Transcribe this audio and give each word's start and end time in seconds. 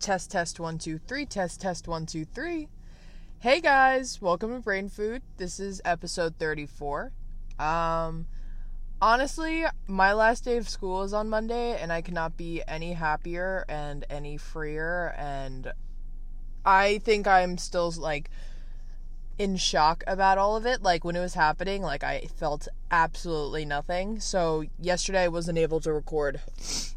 Test, 0.00 0.30
test, 0.30 0.60
one, 0.60 0.78
two, 0.78 0.98
three. 0.98 1.26
Test, 1.26 1.60
test, 1.60 1.88
one, 1.88 2.06
two, 2.06 2.24
three. 2.24 2.68
Hey 3.40 3.60
guys, 3.60 4.22
welcome 4.22 4.54
to 4.54 4.60
Brain 4.60 4.88
Food. 4.88 5.22
This 5.38 5.58
is 5.58 5.82
episode 5.84 6.36
34. 6.38 7.10
Um, 7.58 8.26
honestly, 9.02 9.64
my 9.88 10.12
last 10.12 10.44
day 10.44 10.56
of 10.56 10.68
school 10.68 11.02
is 11.02 11.12
on 11.12 11.28
Monday, 11.28 11.76
and 11.80 11.92
I 11.92 12.02
cannot 12.02 12.36
be 12.36 12.62
any 12.68 12.92
happier 12.92 13.64
and 13.68 14.04
any 14.08 14.36
freer. 14.36 15.14
And 15.18 15.72
I 16.64 16.98
think 16.98 17.26
I'm 17.26 17.58
still 17.58 17.92
like 17.98 18.30
in 19.38 19.56
shock 19.56 20.02
about 20.06 20.36
all 20.36 20.56
of 20.56 20.66
it. 20.66 20.82
Like 20.82 21.04
when 21.04 21.16
it 21.16 21.20
was 21.20 21.34
happening, 21.34 21.82
like 21.82 22.02
I 22.02 22.28
felt 22.36 22.68
absolutely 22.90 23.64
nothing. 23.64 24.20
So 24.20 24.64
yesterday 24.78 25.24
I 25.24 25.28
wasn't 25.28 25.58
able 25.58 25.80
to 25.80 25.92
record 25.92 26.40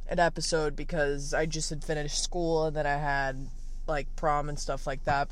an 0.09 0.19
episode 0.19 0.75
because 0.75 1.33
I 1.33 1.45
just 1.45 1.69
had 1.69 1.83
finished 1.83 2.21
school 2.21 2.65
and 2.65 2.75
then 2.75 2.87
I 2.87 2.97
had 2.97 3.47
like 3.87 4.07
prom 4.15 4.49
and 4.49 4.59
stuff 4.59 4.87
like 4.87 5.03
that. 5.05 5.29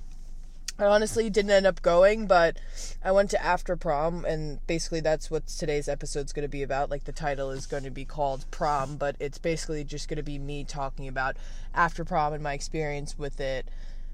I 0.80 0.86
honestly 0.86 1.30
didn't 1.30 1.52
end 1.52 1.68
up 1.68 1.82
going, 1.82 2.26
but 2.26 2.58
I 3.04 3.12
went 3.12 3.30
to 3.32 3.44
after 3.44 3.76
prom, 3.76 4.24
and 4.24 4.66
basically 4.66 5.02
that's 5.02 5.30
what 5.30 5.46
today's 5.46 5.90
episode's 5.90 6.32
going 6.32 6.44
to 6.44 6.50
be 6.50 6.64
about. 6.64 6.90
Like 6.90 7.04
the 7.04 7.12
title 7.12 7.52
is 7.52 7.66
going 7.66 7.84
to 7.84 7.92
be 7.92 8.06
called 8.06 8.46
Prom, 8.50 8.96
but 8.96 9.18
it's 9.20 9.38
basically 9.38 9.84
just 9.84 10.08
going 10.08 10.18
to 10.18 10.24
be 10.24 10.40
me 10.40 10.64
talking 10.64 11.10
about 11.10 11.36
after 11.76 12.06
prom 12.06 12.32
and 12.32 12.42
my 12.42 12.54
experience 12.54 13.20
with 13.20 13.42
it. 13.42 13.68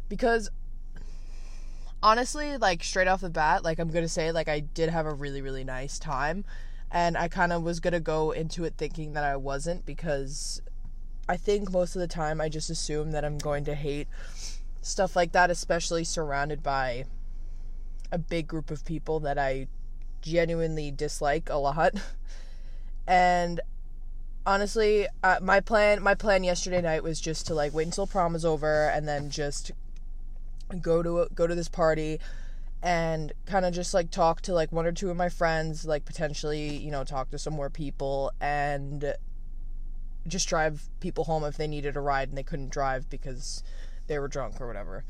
Because 0.10 0.50
honestly, 2.06 2.56
like 2.58 2.84
straight 2.84 3.08
off 3.08 3.22
the 3.22 3.32
bat, 3.32 3.64
like 3.64 3.80
I'm 3.80 3.90
gonna 3.90 4.08
say, 4.08 4.32
like 4.32 4.48
I 4.48 4.60
did 4.60 4.90
have 4.90 5.08
a 5.08 5.14
really, 5.14 5.42
really 5.42 5.64
nice 5.64 5.98
time. 5.98 6.46
And 6.92 7.18
I 7.18 7.28
kind 7.28 7.52
of 7.52 7.64
was 7.64 7.80
gonna 7.80 8.00
go 8.00 8.30
into 8.30 8.64
it 8.64 8.76
thinking 8.78 9.14
that 9.14 9.24
I 9.24 9.36
wasn't 9.36 9.88
because 9.88 10.62
I 11.28 11.36
think 11.36 11.72
most 11.72 11.96
of 11.96 12.02
the 12.02 12.08
time 12.08 12.40
I 12.40 12.48
just 12.48 12.70
assume 12.70 13.12
that 13.12 13.26
I'm 13.26 13.40
going 13.40 13.66
to 13.66 13.74
hate 13.74 14.08
stuff 14.84 15.16
like 15.16 15.32
that, 15.32 15.50
especially 15.50 16.04
surrounded 16.04 16.62
by 16.62 17.06
a 18.12 18.20
big 18.20 18.48
group 18.48 18.70
of 18.70 18.86
people 18.86 19.20
that 19.22 19.40
I 19.40 19.68
genuinely 20.22 20.92
dislike 20.92 21.50
a 21.50 21.58
lot. 21.58 21.96
and 23.08 23.62
honestly, 24.46 25.08
uh, 25.24 25.40
my 25.42 25.60
plan 25.60 26.04
my 26.04 26.14
plan 26.14 26.44
yesterday 26.44 26.82
night 26.82 27.02
was 27.02 27.20
just 27.20 27.48
to 27.48 27.56
like 27.56 27.74
wait 27.74 27.88
until 27.88 28.06
prom 28.06 28.36
is 28.36 28.46
over 28.46 28.90
and 28.90 29.08
then 29.08 29.32
just 29.32 29.72
go 30.82 31.04
to 31.04 31.28
go 31.34 31.48
to 31.48 31.56
this 31.56 31.70
party 31.70 32.20
and 32.82 33.34
kind 33.46 33.66
of 33.66 33.74
just 33.74 33.94
like 33.94 34.12
talk 34.12 34.42
to 34.42 34.54
like 34.54 34.72
one 34.72 34.86
or 34.86 34.92
two 34.92 35.10
of 35.10 35.18
my 35.18 35.30
friends, 35.30 35.86
like 35.86 36.06
potentially, 36.06 36.78
you 36.78 36.92
know, 36.92 37.04
talk 37.04 37.32
to 37.32 37.40
some 37.40 37.54
more 37.54 37.70
people 37.70 38.32
and 38.40 39.16
just 40.28 40.48
drive 40.48 40.88
people 41.00 41.24
home 41.24 41.44
if 41.44 41.58
they 41.58 41.68
needed 41.68 41.96
a 41.96 42.00
ride 42.00 42.30
and 42.30 42.38
they 42.38 42.44
couldn't 42.44 42.70
drive 42.70 43.10
because 43.10 43.64
they 44.08 44.20
were 44.20 44.28
drunk 44.28 44.60
or 44.62 44.68
whatever. 44.68 45.04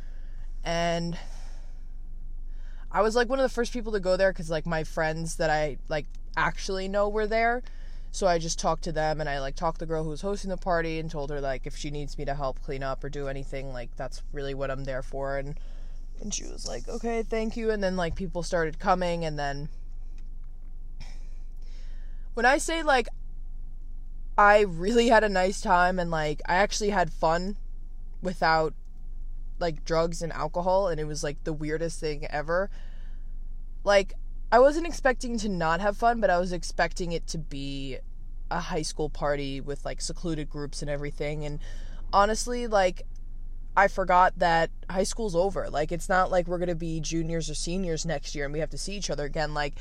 And 0.64 1.18
I 2.92 3.02
was 3.02 3.16
like 3.16 3.28
one 3.28 3.40
of 3.40 3.44
the 3.44 3.50
first 3.50 3.74
people 3.74 3.92
to 3.92 4.00
go 4.00 4.16
there 4.16 4.32
cuz 4.32 4.50
like 4.50 4.66
my 4.66 4.84
friends 4.84 5.36
that 5.36 5.50
I 5.50 5.78
like 5.90 6.06
actually 6.38 6.88
know 6.88 7.10
were 7.10 7.28
there. 7.28 7.62
So 8.16 8.28
I 8.28 8.38
just 8.38 8.58
talked 8.58 8.86
to 8.86 8.94
them 8.94 9.20
and 9.20 9.30
I 9.30 9.42
like 9.42 9.58
talked 9.58 9.80
to 9.80 9.86
the 9.86 9.90
girl 9.90 10.06
who 10.06 10.10
was 10.10 10.22
hosting 10.22 10.50
the 10.50 10.56
party 10.56 11.00
and 11.00 11.12
told 11.12 11.30
her 11.32 11.42
like 11.42 11.68
if 11.68 11.76
she 11.76 11.92
needs 11.92 12.18
me 12.18 12.24
to 12.24 12.34
help 12.34 12.62
clean 12.62 12.82
up 12.82 13.04
or 13.04 13.10
do 13.10 13.28
anything, 13.28 13.74
like 13.74 13.94
that's 13.98 14.24
really 14.32 14.54
what 14.54 14.72
I'm 14.72 14.86
there 14.86 15.02
for 15.02 15.38
and 15.38 15.60
and 16.22 16.34
she 16.34 16.46
was 16.46 16.66
like, 16.66 16.88
"Okay, 16.88 17.24
thank 17.24 17.58
you." 17.58 17.72
And 17.72 17.84
then 17.84 17.98
like 17.98 18.16
people 18.16 18.42
started 18.42 18.80
coming 18.80 19.26
and 19.26 19.38
then 19.38 19.68
when 22.36 22.46
I 22.46 22.58
say 22.58 22.84
like 22.84 23.10
I 24.38 24.62
really 24.62 25.10
had 25.10 25.26
a 25.26 25.30
nice 25.30 25.60
time 25.60 26.00
and 26.00 26.10
like 26.10 26.42
I 26.46 26.56
actually 26.56 26.92
had 26.92 27.12
fun 27.12 27.58
without 28.22 28.74
like 29.60 29.84
drugs 29.84 30.22
and 30.22 30.32
alcohol 30.32 30.88
and 30.88 31.02
it 31.02 31.06
was 31.06 31.22
like 31.22 31.44
the 31.44 31.52
weirdest 31.52 32.00
thing 32.00 32.26
ever. 32.30 32.70
Like 33.84 34.14
I 34.56 34.60
wasn't 34.60 34.88
expecting 34.88 35.38
to 35.40 35.50
not 35.50 35.82
have 35.82 35.98
fun, 35.98 36.22
but 36.22 36.30
I 36.30 36.40
was 36.40 36.54
expecting 36.54 37.12
it 37.12 37.28
to 37.28 37.38
be 37.38 37.98
a 38.50 38.62
high 38.62 38.84
school 38.84 39.10
party 39.10 39.60
with 39.60 39.84
like 39.84 40.00
secluded 40.00 40.50
groups 40.50 40.82
and 40.82 40.90
everything. 40.90 41.44
And 41.44 41.60
honestly, 42.14 42.66
like, 42.66 43.02
I 43.76 43.90
forgot 43.90 44.40
that 44.40 44.70
high 44.90 45.04
school's 45.04 45.36
over. 45.36 45.70
Like, 45.70 45.92
it's 45.92 46.08
not 46.08 46.32
like 46.32 46.48
we're 46.48 46.58
going 46.58 46.70
to 46.70 46.74
be 46.74 47.02
juniors 47.02 47.50
or 47.50 47.54
seniors 47.54 48.06
next 48.06 48.34
year 48.34 48.46
and 48.46 48.54
we 48.54 48.62
have 48.62 48.70
to 48.70 48.78
see 48.78 48.96
each 48.96 49.10
other 49.10 49.26
again. 49.26 49.54
Like, 49.54 49.74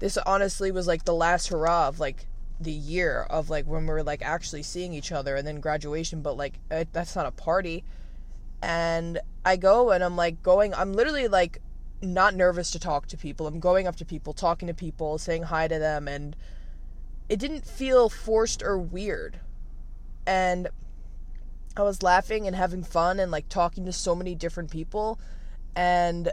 this 0.00 0.16
honestly 0.16 0.72
was 0.72 0.88
like 0.88 1.04
the 1.04 1.14
last 1.14 1.46
hurrah 1.46 1.86
of 1.86 2.00
like 2.00 2.26
the 2.60 2.72
year 2.72 3.28
of 3.30 3.48
like 3.48 3.64
when 3.66 3.82
we 3.82 3.92
were 3.92 4.02
like 4.02 4.22
actually 4.22 4.64
seeing 4.64 4.92
each 4.92 5.12
other 5.12 5.36
and 5.36 5.46
then 5.46 5.60
graduation, 5.60 6.20
but 6.20 6.36
like, 6.36 6.54
it, 6.68 6.88
that's 6.92 7.14
not 7.14 7.26
a 7.26 7.30
party. 7.30 7.84
And 8.60 9.20
I 9.44 9.54
go 9.54 9.92
and 9.92 10.02
I'm 10.02 10.16
like 10.16 10.42
going, 10.42 10.74
I'm 10.74 10.94
literally 10.94 11.28
like 11.28 11.60
not 12.02 12.34
nervous 12.34 12.70
to 12.72 12.78
talk 12.78 13.06
to 13.08 13.16
people. 13.16 13.46
I'm 13.46 13.60
going 13.60 13.86
up 13.86 13.96
to 13.96 14.04
people, 14.04 14.32
talking 14.32 14.68
to 14.68 14.74
people, 14.74 15.18
saying 15.18 15.44
hi 15.44 15.68
to 15.68 15.78
them, 15.78 16.08
and 16.08 16.36
it 17.28 17.38
didn't 17.38 17.66
feel 17.66 18.08
forced 18.08 18.62
or 18.62 18.78
weird. 18.78 19.40
And 20.26 20.68
I 21.76 21.82
was 21.82 22.02
laughing 22.02 22.46
and 22.46 22.56
having 22.56 22.82
fun 22.82 23.20
and 23.20 23.30
like 23.30 23.48
talking 23.48 23.84
to 23.84 23.92
so 23.92 24.14
many 24.14 24.34
different 24.34 24.70
people 24.70 25.20
and 25.74 26.30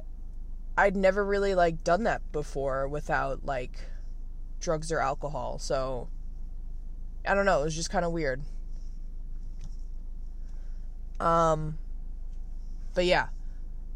I'd 0.78 0.96
never 0.96 1.24
really 1.24 1.53
like 1.53 1.84
done 1.84 2.03
that 2.03 2.22
before 2.31 2.88
without 2.88 3.45
like 3.45 3.78
drugs 4.62 4.91
or 4.91 5.00
alcohol. 5.00 5.59
So 5.59 6.07
I 7.28 7.35
don't 7.35 7.45
know, 7.45 7.62
it 7.62 7.66
was 7.66 7.75
just 7.75 7.90
kind 7.90 8.06
of 8.06 8.13
weird. 8.13 8.41
Um 11.19 11.78
but 12.94 13.06
yeah, 13.06 13.28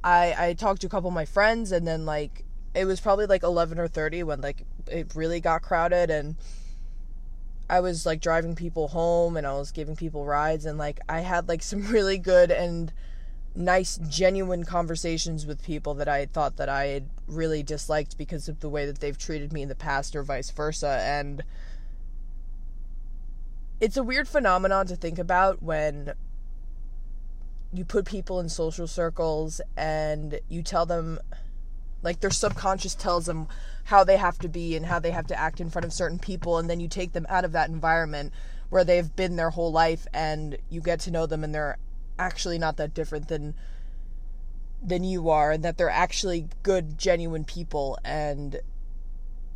I 0.03 0.35
I 0.37 0.53
talked 0.53 0.81
to 0.81 0.87
a 0.87 0.89
couple 0.89 1.09
of 1.09 1.13
my 1.13 1.25
friends 1.25 1.71
and 1.71 1.87
then 1.87 2.05
like 2.05 2.43
it 2.73 2.85
was 2.85 2.99
probably 2.99 3.25
like 3.25 3.43
11 3.43 3.79
or 3.79 3.87
30 3.87 4.23
when 4.23 4.41
like 4.41 4.63
it 4.87 5.13
really 5.15 5.39
got 5.39 5.61
crowded 5.61 6.09
and 6.09 6.35
I 7.69 7.79
was 7.79 8.05
like 8.05 8.21
driving 8.21 8.55
people 8.55 8.89
home 8.89 9.35
and 9.35 9.45
I 9.45 9.53
was 9.53 9.71
giving 9.71 9.95
people 9.95 10.25
rides 10.25 10.65
and 10.65 10.77
like 10.77 10.99
I 11.09 11.21
had 11.21 11.47
like 11.47 11.63
some 11.63 11.87
really 11.87 12.17
good 12.17 12.51
and 12.51 12.93
nice 13.55 13.97
genuine 14.07 14.63
conversations 14.63 15.45
with 15.45 15.63
people 15.63 15.95
that 15.95 16.07
I 16.07 16.27
thought 16.27 16.57
that 16.57 16.69
I 16.69 16.85
had 16.87 17.09
really 17.27 17.63
disliked 17.63 18.17
because 18.17 18.47
of 18.47 18.59
the 18.59 18.69
way 18.69 18.85
that 18.85 18.99
they've 18.99 19.17
treated 19.17 19.51
me 19.51 19.63
in 19.63 19.69
the 19.69 19.75
past 19.75 20.15
or 20.15 20.21
vice 20.21 20.51
versa 20.51 21.01
and 21.03 21.43
it's 23.79 23.97
a 23.97 24.03
weird 24.03 24.27
phenomenon 24.27 24.85
to 24.87 24.95
think 24.95 25.19
about 25.19 25.61
when 25.61 26.13
you 27.73 27.85
put 27.85 28.05
people 28.05 28.39
in 28.39 28.49
social 28.49 28.87
circles 28.87 29.61
and 29.75 30.39
you 30.49 30.63
tell 30.63 30.85
them 30.85 31.19
like 32.01 32.19
their 32.19 32.31
subconscious 32.31 32.95
tells 32.95 33.25
them 33.25 33.47
how 33.85 34.03
they 34.03 34.17
have 34.17 34.37
to 34.39 34.47
be 34.47 34.75
and 34.75 34.85
how 34.85 34.99
they 34.99 35.11
have 35.11 35.27
to 35.27 35.37
act 35.37 35.59
in 35.59 35.69
front 35.69 35.85
of 35.85 35.91
certain 35.91 36.19
people 36.19 36.57
and 36.57 36.69
then 36.69 36.79
you 36.79 36.87
take 36.87 37.13
them 37.13 37.25
out 37.29 37.43
of 37.43 37.51
that 37.51 37.69
environment 37.69 38.31
where 38.69 38.83
they've 38.83 39.15
been 39.15 39.35
their 39.35 39.49
whole 39.49 39.71
life 39.71 40.07
and 40.13 40.57
you 40.69 40.81
get 40.81 40.99
to 40.99 41.11
know 41.11 41.25
them 41.25 41.43
and 41.43 41.53
they're 41.53 41.77
actually 42.19 42.57
not 42.57 42.77
that 42.77 42.93
different 42.93 43.27
than 43.27 43.53
than 44.81 45.03
you 45.03 45.29
are 45.29 45.51
and 45.51 45.63
that 45.63 45.77
they're 45.77 45.89
actually 45.89 46.47
good 46.63 46.97
genuine 46.97 47.43
people 47.43 47.97
and 48.05 48.59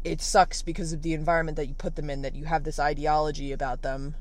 it 0.03 0.21
sucks 0.21 0.61
because 0.61 0.93
of 0.93 1.03
the 1.03 1.13
environment 1.13 1.55
that 1.57 1.67
you 1.67 1.73
put 1.75 1.95
them 1.95 2.09
in 2.09 2.21
that 2.23 2.35
you 2.35 2.45
have 2.45 2.63
this 2.63 2.79
ideology 2.79 3.51
about 3.51 3.83
them. 3.83 4.15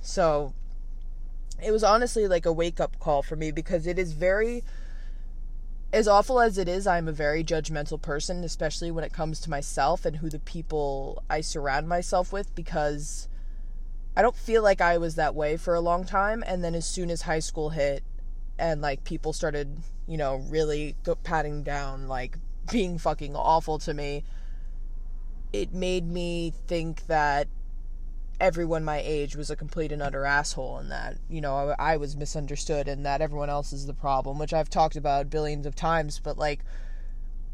So 0.00 0.54
it 1.62 1.70
was 1.70 1.84
honestly 1.84 2.26
like 2.26 2.46
a 2.46 2.52
wake 2.52 2.80
up 2.80 2.98
call 2.98 3.22
for 3.22 3.36
me 3.36 3.50
because 3.50 3.86
it 3.86 3.98
is 3.98 4.12
very 4.12 4.62
as 5.92 6.06
awful 6.06 6.40
as 6.40 6.56
it 6.56 6.68
is, 6.68 6.86
I'm 6.86 7.08
a 7.08 7.12
very 7.12 7.42
judgmental 7.42 8.00
person, 8.00 8.44
especially 8.44 8.90
when 8.90 9.02
it 9.02 9.12
comes 9.12 9.40
to 9.40 9.50
myself 9.50 10.04
and 10.04 10.16
who 10.16 10.28
the 10.28 10.38
people 10.38 11.22
I 11.28 11.40
surround 11.40 11.88
myself 11.88 12.32
with 12.32 12.54
because 12.54 13.28
I 14.16 14.22
don't 14.22 14.36
feel 14.36 14.62
like 14.62 14.80
I 14.80 14.98
was 14.98 15.16
that 15.16 15.34
way 15.34 15.56
for 15.56 15.74
a 15.74 15.80
long 15.80 16.04
time. 16.04 16.44
And 16.46 16.62
then 16.62 16.74
as 16.74 16.86
soon 16.86 17.10
as 17.10 17.22
high 17.22 17.40
school 17.40 17.70
hit 17.70 18.04
and 18.58 18.80
like 18.80 19.02
people 19.02 19.32
started, 19.32 19.78
you 20.06 20.16
know, 20.16 20.36
really 20.48 20.94
patting 21.24 21.64
down 21.64 22.06
like 22.06 22.38
being 22.70 22.98
fucking 22.98 23.34
awful 23.34 23.78
to 23.80 23.92
me, 23.92 24.24
it 25.52 25.72
made 25.72 26.06
me 26.06 26.52
think 26.68 27.06
that 27.08 27.48
everyone 28.40 28.84
my 28.84 29.00
age 29.04 29.36
was 29.36 29.50
a 29.50 29.56
complete 29.56 29.92
and 29.92 30.00
utter 30.00 30.24
asshole 30.24 30.78
and 30.78 30.90
that 30.90 31.16
you 31.28 31.40
know 31.40 31.74
I, 31.78 31.92
I, 31.92 31.96
was 31.98 32.16
misunderstood 32.16 32.88
and 32.88 33.04
that 33.04 33.20
everyone 33.20 33.50
else 33.50 33.72
is 33.72 33.86
the 33.86 33.94
problem 33.94 34.38
which 34.38 34.54
i've 34.54 34.70
talked 34.70 34.96
about 34.96 35.30
billions 35.30 35.66
of 35.66 35.74
times 35.74 36.18
but 36.18 36.38
like 36.38 36.60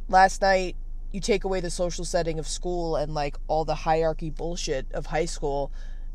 last 0.09 0.41
night 0.41 0.77
you 1.13 1.21
take 1.21 1.45
away 1.45 1.61
the 1.61 1.71
social 1.71 2.05
setting 2.05 2.39
of 2.39 2.47
school 2.47 2.97
and 2.97 3.15
like 3.15 3.37
all 3.49 3.65
the 3.65 3.75
hierarchy 3.75 4.31
bullshit 4.31 4.87
of 4.93 5.07
high 5.07 5.25
school 5.25 5.73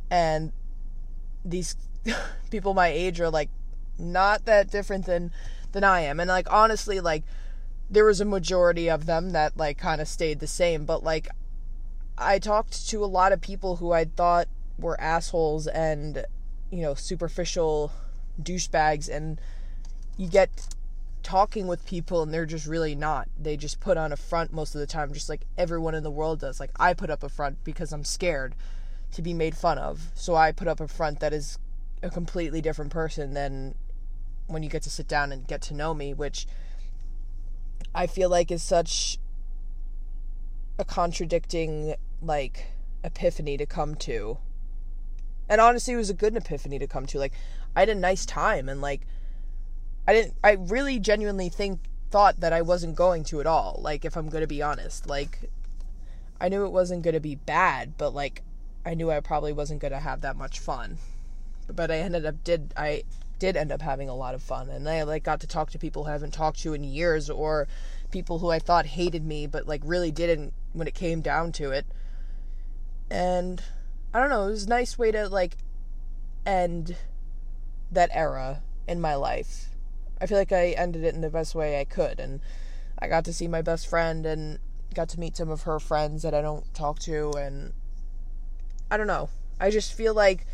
and 0.10 0.54
these 1.44 1.76
people 2.50 2.74
my 2.74 2.88
age 2.88 3.20
are 3.20 3.30
like 3.30 3.50
not 4.00 4.46
that 4.46 4.72
different 4.72 5.06
than 5.06 5.32
than 5.74 5.84
i 5.84 6.00
am 6.00 6.20
and 6.20 6.30
like 6.30 6.52
honestly 6.52 7.00
like 7.00 7.24
there 7.90 8.06
was 8.06 8.22
a 8.22 8.26
majority 8.26 8.90
of 8.90 9.06
them 9.06 9.32
that 9.32 9.58
like 9.58 9.78
kind 9.78 10.00
of 10.00 10.08
stayed 10.08 10.40
the 10.40 10.48
same 10.48 10.86
but 10.86 11.04
like 11.04 11.28
I 12.18 12.38
talked 12.40 12.88
to 12.90 13.04
a 13.04 13.08
lot 13.08 13.32
of 13.32 13.42
people 13.42 13.78
who 13.78 13.92
I 13.92 14.06
thought 14.06 14.48
were 14.82 15.00
assholes 15.00 15.68
and 15.68 16.26
you 16.70 16.82
know 16.82 16.94
superficial 16.94 17.92
douchebags 18.42 19.10
and 19.10 19.40
you 20.18 20.28
get 20.28 20.50
talking 21.24 21.68
with 21.68 21.86
people 21.86 22.24
and 22.24 22.34
they're 22.34 22.46
just 22.46 22.66
really 22.66 22.96
not. 22.96 23.28
They 23.40 23.58
just 23.58 23.80
put 23.80 23.98
on 23.98 24.12
a 24.12 24.18
front 24.18 24.52
most 24.52 24.76
of 24.76 24.82
the 24.82 24.88
time, 24.88 25.14
just 25.14 25.30
like 25.30 25.46
everyone 25.58 25.96
in 25.96 26.04
the 26.04 26.12
world 26.12 26.40
does. 26.40 26.60
Like 26.60 26.72
I 26.80 26.94
put 26.94 27.10
up 27.10 27.24
a 27.24 27.30
front 27.30 27.64
because 27.64 27.94
I'm 27.94 28.04
scared 28.04 28.56
to 29.14 29.22
be 29.22 29.34
made 29.34 29.56
fun 29.56 29.78
of. 29.78 30.10
So 30.16 30.36
I 30.36 30.52
put 30.52 30.68
up 30.68 30.80
a 30.80 30.88
front 30.88 31.20
that 31.20 31.34
is 31.34 31.60
a 32.02 32.10
completely 32.10 32.62
different 32.62 32.92
person 32.92 33.34
than 33.34 33.76
when 34.48 34.64
you 34.64 34.70
get 34.70 34.82
to 34.84 34.90
sit 34.90 35.08
down 35.08 35.32
and 35.32 35.48
get 35.48 35.62
to 35.64 35.74
know 35.74 35.94
me, 35.94 36.14
which 36.14 36.48
I 37.94 38.08
feel 38.08 38.30
like 38.30 38.52
is 38.52 38.64
such 38.64 39.18
a 40.80 40.86
contradicting 40.86 41.96
like 42.22 42.68
epiphany 43.04 43.58
to 43.58 43.66
come 43.66 43.96
to. 43.96 44.38
And 45.52 45.60
honestly, 45.60 45.94
it 45.94 45.98
was 45.98 46.10
a 46.10 46.14
good 46.14 46.38
epiphany 46.38 46.80
to 46.80 46.88
come 46.88 47.06
to. 47.08 47.20
Like 47.20 47.34
I 47.76 47.82
had 47.82 47.90
a 47.90 47.96
nice 47.96 48.26
time 48.26 48.70
and 48.70 48.80
like 48.80 49.02
I 50.08 50.14
didn't 50.14 50.36
I 50.42 50.54
really 50.54 50.98
genuinely 50.98 51.50
think 51.50 51.82
thought 52.10 52.40
that 52.40 52.54
I 52.54 52.62
wasn't 52.62 52.96
going 52.96 53.26
to 53.26 53.42
at 53.42 53.46
all. 53.46 53.78
Like 53.84 54.06
if 54.06 54.16
I'm 54.16 54.30
to 54.44 54.48
be 54.48 54.62
honest, 54.62 55.08
like 55.08 55.52
I 56.40 56.48
knew 56.48 56.64
it 56.64 56.72
wasn't 56.72 57.04
to 57.16 57.20
be 57.20 57.36
bad, 57.36 57.98
but 57.98 58.16
like 58.16 58.44
I 58.86 58.94
knew 58.94 59.12
I 59.12 59.20
probably 59.20 59.52
wasn't 59.52 59.82
to 59.92 60.00
have 60.00 60.22
that 60.22 60.38
much 60.38 60.58
fun. 60.58 61.00
But 61.68 61.92
I 61.92 61.98
ended 61.98 62.26
up 62.26 62.42
did 62.46 62.74
I 62.78 63.04
did 63.38 63.58
end 63.58 63.74
up 63.74 63.82
having 63.82 64.08
a 64.08 64.16
lot 64.16 64.34
of 64.34 64.42
fun 64.42 64.70
and 64.70 64.88
I 64.88 65.04
like 65.04 65.24
got 65.24 65.42
to 65.42 65.48
talk 65.48 65.70
to 65.72 65.78
people 65.78 66.06
who 66.06 66.12
I 66.12 66.14
haven't 66.14 66.32
talked 66.32 66.60
to 66.60 66.74
in 66.74 66.86
years 66.86 67.30
or 67.30 67.68
people 68.10 68.40
who 68.40 68.50
I 68.50 68.60
thought 68.60 68.86
hated 68.86 69.26
me 69.26 69.48
but 69.48 69.68
like 69.68 69.82
really 69.84 70.12
didn't 70.12 70.54
when 70.72 70.88
it 70.88 70.94
came 70.94 71.20
down 71.20 71.52
to 71.54 71.72
it. 71.72 71.86
And 73.10 73.62
I 74.14 74.20
don't 74.20 74.30
know, 74.30 74.48
it 74.48 74.52
was 74.52 74.66
a 74.66 74.70
nice 74.70 74.98
way 74.98 75.12
to 75.12 75.30
like 75.30 75.58
end 76.46 76.98
that 77.92 78.10
era 78.14 78.62
in 78.88 79.00
my 79.00 79.16
life 79.16 79.72
I 80.22 80.28
feel 80.28 80.38
like 80.38 80.52
I 80.52 80.70
ended 80.70 81.04
it 81.04 81.16
in 81.16 81.22
the 81.22 81.32
best 81.32 81.56
way 81.56 81.80
I 81.80 81.84
could. 81.84 82.20
And 82.20 82.42
I 83.00 83.08
got 83.08 83.26
to 83.26 83.34
see 83.34 83.48
my 83.48 83.64
best 83.64 83.88
friend 83.88 84.24
and 84.24 84.60
got 84.94 85.10
to 85.10 85.20
meet 85.20 85.36
some 85.36 85.50
of 85.50 85.64
her 85.64 85.80
friends 85.80 86.22
that 86.22 86.36
I 86.36 86.42
don't 86.42 86.72
talk 86.76 87.00
to. 87.00 87.32
And 87.32 87.74
I 88.92 88.98
don't 88.98 89.08
know. 89.08 89.30
I 89.60 89.72
just 89.72 89.94
feel 89.94 90.14
like 90.14 90.46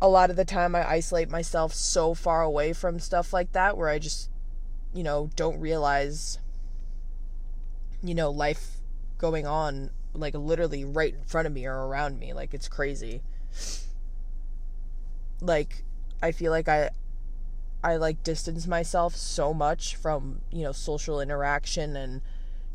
a 0.00 0.08
lot 0.08 0.30
of 0.30 0.36
the 0.36 0.46
time 0.46 0.74
I 0.74 0.88
isolate 0.88 1.28
myself 1.28 1.74
so 1.74 2.14
far 2.14 2.42
away 2.42 2.72
from 2.72 2.98
stuff 2.98 3.32
like 3.32 3.52
that 3.52 3.76
where 3.76 3.90
I 3.90 3.98
just, 3.98 4.30
you 4.94 5.02
know, 5.02 5.28
don't 5.36 5.60
realize, 5.60 6.38
you 8.02 8.14
know, 8.14 8.30
life 8.30 8.78
going 9.18 9.46
on 9.46 9.90
like 10.14 10.34
literally 10.34 10.84
right 10.84 11.14
in 11.14 11.24
front 11.24 11.46
of 11.46 11.52
me 11.52 11.66
or 11.66 11.86
around 11.86 12.18
me. 12.18 12.32
Like 12.32 12.54
it's 12.54 12.68
crazy. 12.68 13.22
Like 15.40 15.84
I 16.22 16.32
feel 16.32 16.52
like 16.52 16.68
I 16.68 16.90
I 17.84 17.96
like 17.96 18.22
distance 18.22 18.66
myself 18.66 19.16
so 19.16 19.52
much 19.52 19.96
from, 19.96 20.42
you 20.52 20.62
know, 20.62 20.72
social 20.72 21.20
interaction 21.20 21.96
and 21.96 22.22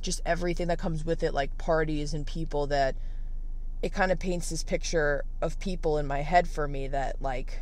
just 0.02 0.22
everything 0.26 0.68
that 0.68 0.80
comes 0.80 1.06
with 1.06 1.24
it, 1.24 1.34
like 1.34 1.58
parties 1.58 2.14
and 2.14 2.28
people, 2.28 2.68
that 2.68 2.96
it 3.82 3.94
kind 3.94 4.12
of 4.12 4.20
paints 4.20 4.50
this 4.50 4.64
picture 4.64 5.24
of 5.42 5.60
people 5.60 5.98
in 5.98 6.08
my 6.08 6.22
head 6.22 6.48
for 6.48 6.68
me 6.68 6.88
that, 6.90 7.22
like, 7.22 7.62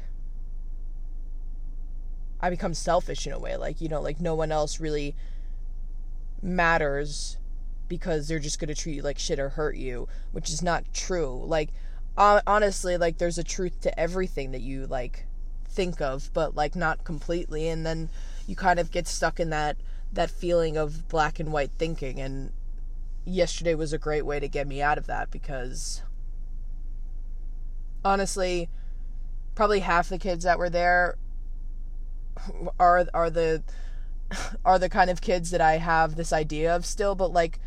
I 2.39 2.50
become 2.50 2.74
selfish 2.74 3.27
in 3.27 3.33
a 3.33 3.39
way. 3.39 3.57
Like, 3.57 3.80
you 3.80 3.89
know, 3.89 4.01
like 4.01 4.19
no 4.19 4.33
one 4.33 4.51
else 4.51 4.80
really 4.80 5.16
matters 6.42 7.38
because 7.88 8.28
they're 8.28 8.40
just 8.40 8.60
going 8.60 8.68
to 8.68 8.76
treat 8.76 8.96
you 8.96 9.02
like 9.02 9.20
shit 9.20 9.40
or 9.40 9.50
hurt 9.50 9.78
you, 9.78 10.08
which 10.32 10.50
is 10.50 10.62
not 10.62 10.84
true. 10.94 11.44
Like, 11.46 11.70
honestly, 12.18 12.98
like, 12.98 13.18
there's 13.18 13.38
a 13.38 13.44
truth 13.44 13.82
to 13.82 14.00
everything 14.00 14.52
that 14.52 14.62
you, 14.62 14.88
like, 14.88 15.26
think 15.76 16.02
of, 16.02 16.32
but 16.34 16.56
like 16.56 16.76
not 16.76 17.04
completely. 17.04 17.68
And 17.68 17.86
then 17.86 18.10
you 18.48 18.56
kind 18.56 18.80
of 18.80 18.90
get 18.90 19.08
stuck 19.08 19.40
in 19.40 19.50
that 19.52 19.78
that 20.14 20.32
feeling 20.32 20.78
of 20.78 21.08
black 21.10 21.40
and 21.40 21.52
white 21.52 21.72
thinking. 21.78 22.20
And 22.20 22.52
yesterday 23.26 23.76
was 23.76 23.94
a 23.94 23.98
great 23.98 24.26
way 24.26 24.40
to 24.40 24.48
get 24.48 24.66
me 24.66 24.82
out 24.82 24.98
of 24.98 25.08
that 25.08 25.30
because 25.30 26.02
honestly, 28.04 28.70
probably 29.54 29.82
half 29.82 30.10
the 30.10 30.18
kids 30.18 30.46
that 30.46 30.58
were 30.58 30.70
there 30.70 31.18
are 32.80 33.06
are 33.14 33.30
the 33.30 33.62
are 34.66 34.80
the 34.80 34.90
kind 34.90 35.10
of 35.10 35.22
kids 35.22 35.52
that 35.52 35.62
I 35.62 35.78
have 35.78 36.16
this 36.16 36.32
idea 36.32 36.76
of 36.76 36.86
still, 36.86 37.14
but 37.16 37.32
like 37.32 37.60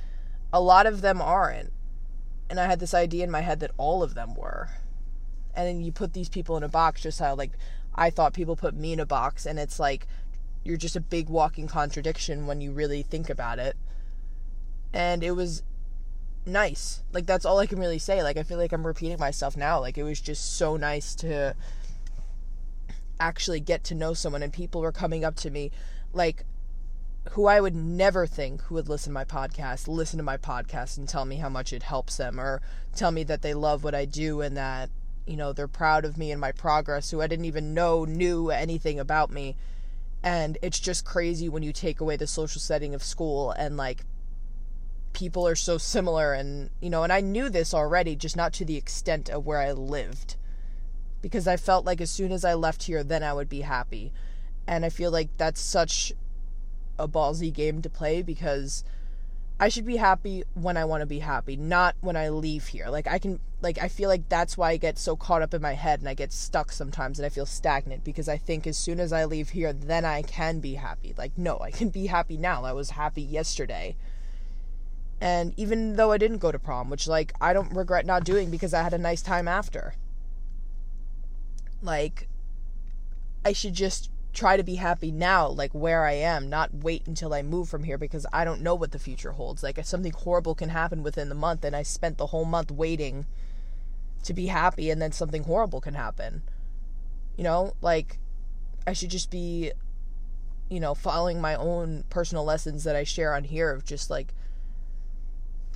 a 0.52 0.60
lot 0.60 0.86
of 0.86 1.00
them 1.00 1.20
aren't. 1.20 1.72
And 2.50 2.58
I 2.58 2.66
had 2.66 2.80
this 2.80 2.94
idea 2.94 3.24
in 3.24 3.30
my 3.30 3.42
head 3.42 3.60
that 3.60 3.72
all 3.76 4.02
of 4.02 4.14
them 4.14 4.34
were. 4.34 4.70
And 5.54 5.66
then 5.66 5.82
you 5.82 5.92
put 5.92 6.12
these 6.12 6.28
people 6.28 6.56
in 6.56 6.62
a 6.62 6.68
box 6.68 7.02
just 7.02 7.18
how 7.18 7.34
like 7.34 7.52
I 7.94 8.10
thought 8.10 8.32
people 8.32 8.56
put 8.56 8.74
me 8.74 8.92
in 8.92 9.00
a 9.00 9.06
box, 9.06 9.44
and 9.44 9.58
it's 9.58 9.80
like 9.80 10.06
you're 10.62 10.76
just 10.76 10.96
a 10.96 11.00
big 11.00 11.28
walking 11.28 11.66
contradiction 11.66 12.46
when 12.46 12.60
you 12.60 12.72
really 12.72 13.02
think 13.02 13.28
about 13.28 13.58
it. 13.58 13.76
And 14.92 15.22
it 15.22 15.32
was 15.32 15.62
nice. 16.46 17.02
Like 17.12 17.26
that's 17.26 17.44
all 17.44 17.58
I 17.58 17.66
can 17.66 17.78
really 17.78 17.98
say. 17.98 18.22
Like 18.22 18.36
I 18.36 18.42
feel 18.42 18.58
like 18.58 18.72
I'm 18.72 18.86
repeating 18.86 19.18
myself 19.18 19.56
now. 19.56 19.80
Like 19.80 19.98
it 19.98 20.04
was 20.04 20.20
just 20.20 20.56
so 20.56 20.76
nice 20.76 21.14
to 21.16 21.54
actually 23.20 23.60
get 23.60 23.82
to 23.84 23.94
know 23.94 24.14
someone 24.14 24.42
and 24.42 24.52
people 24.52 24.80
were 24.80 24.92
coming 24.92 25.24
up 25.24 25.34
to 25.34 25.50
me 25.50 25.72
like 26.12 26.44
who 27.32 27.46
I 27.46 27.60
would 27.60 27.74
never 27.74 28.26
think 28.26 28.62
who 28.62 28.74
would 28.74 28.88
listen 28.88 29.10
to 29.10 29.14
my 29.14 29.24
podcast, 29.24 29.88
listen 29.88 30.18
to 30.18 30.22
my 30.22 30.36
podcast 30.36 30.98
and 30.98 31.08
tell 31.08 31.24
me 31.24 31.36
how 31.36 31.48
much 31.48 31.72
it 31.72 31.82
helps 31.82 32.16
them 32.16 32.40
or 32.40 32.62
tell 32.94 33.10
me 33.10 33.24
that 33.24 33.42
they 33.42 33.54
love 33.54 33.84
what 33.84 33.94
I 33.94 34.04
do 34.04 34.40
and 34.40 34.56
that 34.56 34.90
you 35.28 35.36
know, 35.36 35.52
they're 35.52 35.68
proud 35.68 36.04
of 36.06 36.16
me 36.16 36.32
and 36.32 36.40
my 36.40 36.52
progress, 36.52 37.10
who 37.10 37.20
I 37.20 37.26
didn't 37.26 37.44
even 37.44 37.74
know 37.74 38.06
knew 38.06 38.50
anything 38.50 38.98
about 38.98 39.30
me. 39.30 39.56
And 40.22 40.56
it's 40.62 40.80
just 40.80 41.04
crazy 41.04 41.48
when 41.48 41.62
you 41.62 41.72
take 41.72 42.00
away 42.00 42.16
the 42.16 42.26
social 42.26 42.60
setting 42.60 42.94
of 42.94 43.02
school 43.04 43.50
and 43.52 43.76
like 43.76 44.04
people 45.12 45.46
are 45.46 45.54
so 45.54 45.76
similar 45.76 46.32
and 46.32 46.70
you 46.80 46.88
know, 46.88 47.02
and 47.02 47.12
I 47.12 47.20
knew 47.20 47.50
this 47.50 47.74
already, 47.74 48.16
just 48.16 48.36
not 48.36 48.54
to 48.54 48.64
the 48.64 48.76
extent 48.76 49.28
of 49.28 49.46
where 49.46 49.58
I 49.58 49.72
lived. 49.72 50.36
Because 51.20 51.46
I 51.46 51.56
felt 51.56 51.84
like 51.84 52.00
as 52.00 52.10
soon 52.10 52.32
as 52.32 52.44
I 52.44 52.54
left 52.54 52.84
here, 52.84 53.04
then 53.04 53.22
I 53.22 53.34
would 53.34 53.48
be 53.48 53.60
happy. 53.60 54.12
And 54.66 54.84
I 54.84 54.88
feel 54.88 55.10
like 55.10 55.28
that's 55.36 55.60
such 55.60 56.12
a 56.98 57.08
ballsy 57.08 57.52
game 57.52 57.82
to 57.82 57.90
play 57.90 58.22
because 58.22 58.84
I 59.60 59.68
should 59.68 59.86
be 59.86 59.96
happy 59.96 60.44
when 60.54 60.76
I 60.76 60.84
want 60.84 61.00
to 61.00 61.06
be 61.06 61.18
happy, 61.18 61.56
not 61.56 61.96
when 62.00 62.16
I 62.16 62.28
leave 62.28 62.68
here. 62.68 62.88
Like 62.88 63.08
I 63.08 63.18
can 63.18 63.40
like 63.60 63.78
I 63.78 63.88
feel 63.88 64.08
like 64.08 64.28
that's 64.28 64.56
why 64.56 64.70
I 64.70 64.76
get 64.76 64.98
so 64.98 65.16
caught 65.16 65.42
up 65.42 65.52
in 65.52 65.60
my 65.60 65.72
head 65.72 65.98
and 65.98 66.08
I 66.08 66.14
get 66.14 66.32
stuck 66.32 66.70
sometimes 66.70 67.18
and 67.18 67.26
I 67.26 67.28
feel 67.28 67.46
stagnant 67.46 68.04
because 68.04 68.28
I 68.28 68.36
think 68.36 68.68
as 68.68 68.78
soon 68.78 69.00
as 69.00 69.12
I 69.12 69.24
leave 69.24 69.50
here 69.50 69.72
then 69.72 70.04
I 70.04 70.22
can 70.22 70.60
be 70.60 70.74
happy. 70.74 71.12
Like 71.18 71.36
no, 71.36 71.58
I 71.58 71.72
can 71.72 71.88
be 71.88 72.06
happy 72.06 72.36
now. 72.36 72.64
I 72.64 72.72
was 72.72 72.90
happy 72.90 73.22
yesterday. 73.22 73.96
And 75.20 75.52
even 75.56 75.96
though 75.96 76.12
I 76.12 76.18
didn't 76.18 76.38
go 76.38 76.52
to 76.52 76.58
prom, 76.60 76.88
which 76.88 77.08
like 77.08 77.32
I 77.40 77.52
don't 77.52 77.74
regret 77.74 78.06
not 78.06 78.22
doing 78.22 78.50
because 78.50 78.72
I 78.72 78.82
had 78.82 78.94
a 78.94 78.98
nice 78.98 79.22
time 79.22 79.48
after. 79.48 79.94
Like 81.82 82.28
I 83.44 83.52
should 83.52 83.74
just 83.74 84.10
try 84.32 84.56
to 84.56 84.62
be 84.62 84.76
happy 84.76 85.10
now, 85.10 85.48
like 85.48 85.72
where 85.72 86.04
I 86.04 86.12
am, 86.12 86.48
not 86.48 86.74
wait 86.74 87.06
until 87.06 87.34
I 87.34 87.42
move 87.42 87.68
from 87.68 87.84
here 87.84 87.98
because 87.98 88.26
I 88.32 88.44
don't 88.44 88.62
know 88.62 88.74
what 88.74 88.92
the 88.92 88.98
future 88.98 89.32
holds. 89.32 89.62
Like, 89.62 89.78
if 89.78 89.86
something 89.86 90.12
horrible 90.12 90.54
can 90.54 90.68
happen 90.68 91.02
within 91.02 91.28
the 91.28 91.34
month, 91.34 91.64
and 91.64 91.74
I 91.74 91.82
spent 91.82 92.18
the 92.18 92.26
whole 92.26 92.44
month 92.44 92.70
waiting 92.70 93.26
to 94.24 94.34
be 94.34 94.46
happy, 94.46 94.90
and 94.90 95.00
then 95.00 95.12
something 95.12 95.44
horrible 95.44 95.80
can 95.80 95.94
happen. 95.94 96.42
You 97.36 97.44
know, 97.44 97.74
like, 97.80 98.18
I 98.86 98.92
should 98.92 99.10
just 99.10 99.30
be, 99.30 99.72
you 100.70 100.80
know, 100.80 100.94
following 100.94 101.40
my 101.40 101.54
own 101.54 102.04
personal 102.10 102.44
lessons 102.44 102.84
that 102.84 102.96
I 102.96 103.04
share 103.04 103.34
on 103.34 103.44
here 103.44 103.70
of 103.70 103.84
just 103.84 104.08
like 104.08 104.34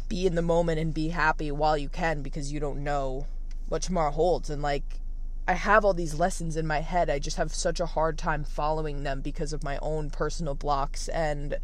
be 0.08 0.26
in 0.26 0.34
the 0.34 0.42
moment 0.42 0.78
and 0.78 0.94
be 0.94 1.08
happy 1.08 1.50
while 1.50 1.76
you 1.76 1.88
can 1.88 2.22
because 2.22 2.52
you 2.52 2.60
don't 2.60 2.82
know 2.82 3.26
what 3.68 3.82
tomorrow 3.82 4.10
holds. 4.10 4.50
And 4.50 4.62
like, 4.62 5.01
I 5.46 5.54
have 5.54 5.84
all 5.84 5.94
these 5.94 6.14
lessons 6.14 6.56
in 6.56 6.66
my 6.66 6.80
head. 6.80 7.10
I 7.10 7.18
just 7.18 7.36
have 7.36 7.52
such 7.52 7.80
a 7.80 7.86
hard 7.86 8.16
time 8.16 8.44
following 8.44 9.02
them 9.02 9.20
because 9.20 9.52
of 9.52 9.64
my 9.64 9.78
own 9.82 10.10
personal 10.10 10.54
blocks 10.54 11.08
and 11.08 11.58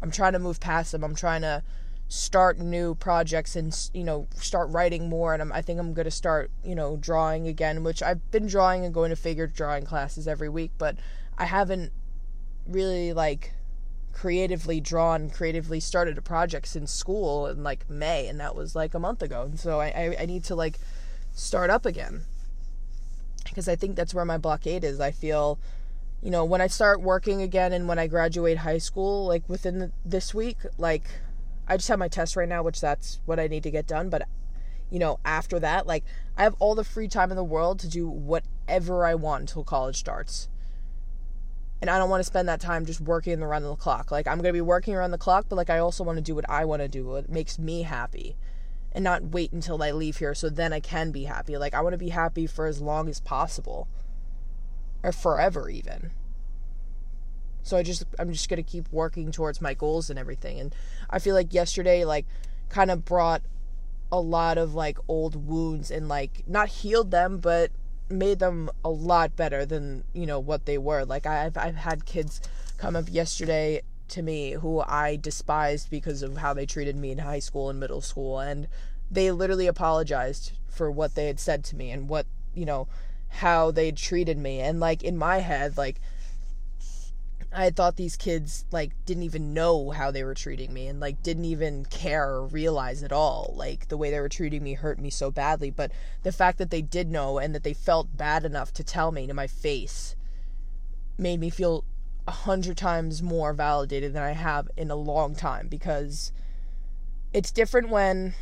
I'm 0.00 0.10
trying 0.10 0.32
to 0.34 0.38
move 0.38 0.60
past 0.60 0.92
them. 0.92 1.02
I'm 1.02 1.16
trying 1.16 1.42
to 1.42 1.62
start 2.08 2.58
new 2.58 2.96
projects 2.96 3.54
and 3.54 3.88
you 3.94 4.02
know 4.02 4.26
start 4.34 4.68
writing 4.70 5.08
more 5.08 5.32
and 5.32 5.40
I'm, 5.40 5.52
I 5.52 5.62
think 5.62 5.78
I'm 5.78 5.94
going 5.94 6.06
to 6.06 6.10
start 6.10 6.50
you 6.64 6.74
know 6.74 6.96
drawing 6.96 7.46
again 7.46 7.84
which 7.84 8.02
I've 8.02 8.32
been 8.32 8.48
drawing 8.48 8.84
and 8.84 8.92
going 8.92 9.10
to 9.10 9.16
figure 9.16 9.46
drawing 9.46 9.84
classes 9.84 10.26
every 10.26 10.48
week 10.48 10.72
but 10.76 10.96
I 11.38 11.44
haven't 11.44 11.92
really 12.66 13.12
like 13.12 13.52
creatively 14.12 14.80
drawn 14.80 15.30
creatively 15.30 15.78
started 15.78 16.18
a 16.18 16.22
project 16.22 16.66
since 16.66 16.92
school 16.92 17.46
in 17.46 17.62
like 17.62 17.88
May 17.88 18.26
and 18.26 18.40
that 18.40 18.56
was 18.56 18.74
like 18.74 18.92
a 18.92 18.98
month 18.98 19.22
ago 19.22 19.42
and 19.42 19.60
so 19.60 19.78
I, 19.78 19.86
I, 19.86 20.16
I 20.22 20.26
need 20.26 20.42
to 20.44 20.56
like 20.56 20.80
start 21.32 21.70
up 21.70 21.86
again 21.86 22.24
because 23.44 23.68
I 23.68 23.76
think 23.76 23.96
that's 23.96 24.14
where 24.14 24.24
my 24.24 24.38
blockade 24.38 24.84
is. 24.84 25.00
I 25.00 25.10
feel, 25.10 25.58
you 26.22 26.30
know, 26.30 26.44
when 26.44 26.60
I 26.60 26.66
start 26.66 27.00
working 27.00 27.42
again 27.42 27.72
and 27.72 27.88
when 27.88 27.98
I 27.98 28.06
graduate 28.06 28.58
high 28.58 28.78
school, 28.78 29.26
like 29.26 29.48
within 29.48 29.78
the, 29.78 29.92
this 30.04 30.34
week, 30.34 30.58
like 30.78 31.04
I 31.66 31.76
just 31.76 31.88
have 31.88 31.98
my 31.98 32.08
test 32.08 32.36
right 32.36 32.48
now, 32.48 32.62
which 32.62 32.80
that's 32.80 33.20
what 33.26 33.40
I 33.40 33.46
need 33.46 33.62
to 33.64 33.70
get 33.70 33.86
done. 33.86 34.10
But, 34.10 34.28
you 34.90 34.98
know, 34.98 35.18
after 35.24 35.58
that, 35.60 35.86
like 35.86 36.04
I 36.36 36.42
have 36.42 36.56
all 36.58 36.74
the 36.74 36.84
free 36.84 37.08
time 37.08 37.30
in 37.30 37.36
the 37.36 37.44
world 37.44 37.78
to 37.80 37.88
do 37.88 38.08
whatever 38.08 39.06
I 39.06 39.14
want 39.14 39.42
until 39.42 39.64
college 39.64 39.96
starts. 39.96 40.48
and 41.80 41.88
I 41.88 41.98
don't 41.98 42.10
want 42.10 42.20
to 42.20 42.26
spend 42.26 42.48
that 42.48 42.60
time 42.60 42.84
just 42.84 43.00
working 43.00 43.42
around 43.42 43.62
the 43.62 43.74
clock. 43.74 44.10
Like 44.10 44.26
I'm 44.26 44.36
going 44.36 44.50
to 44.50 44.52
be 44.52 44.60
working 44.60 44.94
around 44.94 45.12
the 45.12 45.18
clock, 45.18 45.46
but 45.48 45.56
like 45.56 45.70
I 45.70 45.78
also 45.78 46.04
want 46.04 46.18
to 46.18 46.22
do 46.22 46.34
what 46.34 46.48
I 46.48 46.64
want 46.64 46.82
to 46.82 46.88
do, 46.88 47.06
what 47.06 47.30
makes 47.30 47.58
me 47.58 47.82
happy. 47.82 48.36
And 48.92 49.04
not 49.04 49.26
wait 49.26 49.52
until 49.52 49.82
I 49.82 49.92
leave 49.92 50.16
here 50.16 50.34
so 50.34 50.48
then 50.48 50.72
I 50.72 50.80
can 50.80 51.12
be 51.12 51.24
happy. 51.24 51.56
Like 51.56 51.74
I 51.74 51.80
want 51.80 51.94
to 51.94 51.98
be 51.98 52.08
happy 52.08 52.46
for 52.46 52.66
as 52.66 52.80
long 52.80 53.08
as 53.08 53.20
possible. 53.20 53.88
Or 55.02 55.12
forever 55.12 55.70
even. 55.70 56.10
So 57.62 57.76
I 57.76 57.82
just 57.82 58.04
I'm 58.18 58.32
just 58.32 58.48
going 58.48 58.62
to 58.62 58.68
keep 58.68 58.90
working 58.90 59.30
towards 59.30 59.60
my 59.60 59.74
goals 59.74 60.10
and 60.10 60.18
everything. 60.18 60.58
And 60.58 60.74
I 61.08 61.18
feel 61.18 61.34
like 61.34 61.54
yesterday 61.54 62.04
like 62.04 62.26
kind 62.68 62.90
of 62.90 63.04
brought 63.04 63.42
a 64.12 64.20
lot 64.20 64.58
of 64.58 64.74
like 64.74 64.98
old 65.08 65.46
wounds 65.46 65.90
and 65.90 66.08
like 66.08 66.42
not 66.46 66.68
healed 66.68 67.10
them 67.10 67.38
but 67.38 67.70
made 68.08 68.40
them 68.40 68.68
a 68.84 68.90
lot 68.90 69.36
better 69.36 69.64
than 69.64 70.04
you 70.12 70.26
know 70.26 70.40
what 70.40 70.66
they 70.66 70.76
were 70.76 71.04
like 71.04 71.26
i've 71.26 71.56
i've 71.56 71.76
had 71.76 72.04
kids 72.04 72.40
come 72.76 72.96
up 72.96 73.04
yesterday 73.08 73.80
to 74.10 74.22
me 74.22 74.52
who 74.52 74.80
i 74.80 75.16
despised 75.16 75.90
because 75.90 76.22
of 76.22 76.36
how 76.36 76.52
they 76.52 76.66
treated 76.66 76.96
me 76.96 77.10
in 77.10 77.18
high 77.18 77.38
school 77.38 77.70
and 77.70 77.80
middle 77.80 78.00
school 78.00 78.38
and 78.38 78.68
they 79.10 79.30
literally 79.30 79.66
apologized 79.66 80.52
for 80.68 80.90
what 80.90 81.14
they 81.14 81.26
had 81.26 81.40
said 81.40 81.64
to 81.64 81.76
me 81.76 81.90
and 81.90 82.08
what 82.08 82.26
you 82.54 82.64
know 82.64 82.86
how 83.28 83.70
they 83.70 83.86
had 83.86 83.96
treated 83.96 84.38
me. 84.38 84.60
And 84.60 84.80
like 84.80 85.02
in 85.02 85.16
my 85.16 85.38
head 85.38 85.76
like 85.76 86.00
I 87.52 87.70
thought 87.70 87.96
these 87.96 88.16
kids 88.16 88.64
like 88.70 88.92
didn't 89.06 89.24
even 89.24 89.52
know 89.52 89.90
how 89.90 90.12
they 90.12 90.22
were 90.22 90.34
treating 90.34 90.72
me 90.72 90.86
and 90.86 91.00
like 91.00 91.20
didn't 91.22 91.46
even 91.46 91.84
care 91.84 92.28
or 92.28 92.46
realize 92.46 93.02
at 93.02 93.12
all. 93.12 93.52
Like 93.56 93.88
the 93.88 93.96
way 93.96 94.10
they 94.10 94.20
were 94.20 94.28
treating 94.28 94.62
me 94.62 94.74
hurt 94.74 95.00
me 95.00 95.10
so 95.10 95.32
badly. 95.32 95.70
But 95.70 95.90
the 96.22 96.32
fact 96.32 96.58
that 96.58 96.70
they 96.70 96.82
did 96.82 97.10
know 97.10 97.38
and 97.38 97.52
that 97.54 97.64
they 97.64 97.74
felt 97.74 98.16
bad 98.16 98.44
enough 98.44 98.72
to 98.74 98.84
tell 98.84 99.10
me 99.10 99.26
to 99.26 99.34
my 99.34 99.48
face 99.48 100.14
made 101.18 101.40
me 101.40 101.50
feel 101.50 101.84
a 102.26 102.32
hundred 102.32 102.76
times 102.76 103.22
more 103.22 103.52
validated 103.52 104.12
than 104.12 104.22
I 104.22 104.32
have 104.32 104.68
in 104.76 104.90
a 104.90 104.96
long 104.96 105.34
time 105.34 105.68
because 105.68 106.32
it's 107.32 107.50
different 107.50 107.88
when 107.88 108.34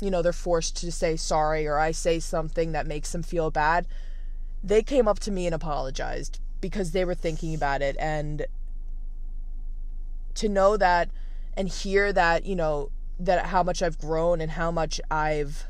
you 0.00 0.10
know 0.10 0.22
they're 0.22 0.32
forced 0.32 0.76
to 0.78 0.92
say 0.92 1.16
sorry 1.16 1.66
or 1.66 1.78
I 1.78 1.90
say 1.90 2.20
something 2.20 2.72
that 2.72 2.86
makes 2.86 3.12
them 3.12 3.22
feel 3.22 3.50
bad. 3.50 3.86
They 4.62 4.82
came 4.82 5.08
up 5.08 5.18
to 5.20 5.30
me 5.30 5.46
and 5.46 5.54
apologized 5.54 6.40
because 6.60 6.92
they 6.92 7.04
were 7.04 7.14
thinking 7.14 7.54
about 7.54 7.82
it 7.82 7.96
and 7.98 8.46
to 10.34 10.48
know 10.48 10.76
that 10.76 11.10
and 11.56 11.68
hear 11.68 12.12
that 12.12 12.44
you 12.44 12.54
know 12.54 12.90
that 13.18 13.46
how 13.46 13.62
much 13.62 13.82
I've 13.82 13.98
grown 13.98 14.40
and 14.40 14.52
how 14.52 14.70
much 14.70 15.00
I've 15.10 15.66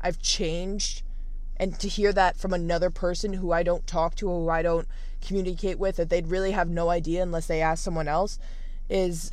I've 0.00 0.20
changed 0.20 1.02
and 1.58 1.78
to 1.80 1.88
hear 1.88 2.12
that 2.12 2.36
from 2.36 2.52
another 2.52 2.90
person 2.90 3.34
who 3.34 3.52
I 3.52 3.62
don't 3.62 3.86
talk 3.86 4.14
to 4.16 4.28
or 4.28 4.42
who 4.44 4.48
I 4.50 4.62
don't 4.62 4.88
communicate 5.20 5.78
with 5.78 5.96
that 5.96 6.08
they'd 6.08 6.28
really 6.28 6.52
have 6.52 6.68
no 6.68 6.90
idea 6.90 7.22
unless 7.22 7.46
they 7.46 7.60
ask 7.60 7.82
someone 7.82 8.08
else 8.08 8.38
is 8.88 9.32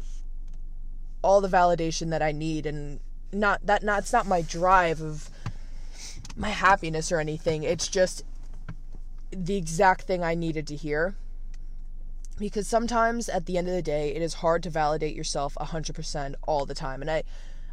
all 1.22 1.42
the 1.42 1.48
validation 1.48 2.10
that 2.10 2.22
I 2.22 2.32
need 2.32 2.66
and 2.66 3.00
not 3.32 3.66
that 3.66 3.84
not 3.84 4.00
it's 4.00 4.14
not 4.14 4.26
my 4.26 4.42
drive 4.42 5.02
of 5.02 5.30
my 6.36 6.50
happiness 6.50 7.12
or 7.12 7.20
anything 7.20 7.64
it's 7.64 7.88
just 7.88 8.24
the 9.36 9.56
exact 9.56 10.04
thing 10.04 10.24
I 10.24 10.36
needed 10.36 10.68
to 10.68 10.76
hear. 10.76 11.16
Because 12.38 12.68
sometimes 12.68 13.30
at 13.30 13.46
the 13.46 13.58
end 13.58 13.68
of 13.68 13.74
the 13.74 13.82
day, 13.82 14.14
it 14.14 14.22
is 14.22 14.36
hard 14.36 14.64
to 14.64 14.70
validate 14.70 15.16
yourself 15.16 15.56
100% 15.60 16.36
all 16.48 16.66
the 16.66 16.76
time. 16.76 17.02
And 17.02 17.10
I 17.10 17.24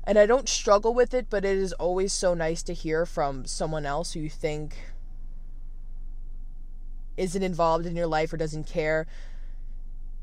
and 0.04 0.18
I 0.18 0.26
don't 0.26 0.48
struggle 0.48 0.94
with 0.94 1.14
it, 1.14 1.26
but 1.30 1.44
it 1.44 1.56
is 1.56 1.72
always 1.74 2.12
so 2.12 2.34
nice 2.34 2.62
to 2.64 2.74
hear 2.74 3.06
from 3.06 3.44
someone 3.44 3.86
else 3.86 4.12
who 4.12 4.20
you 4.20 4.30
think 4.30 4.76
isn't 7.16 7.42
involved 7.42 7.86
in 7.86 7.94
your 7.94 8.06
life 8.06 8.32
or 8.32 8.36
doesn't 8.36 8.66
care 8.66 9.06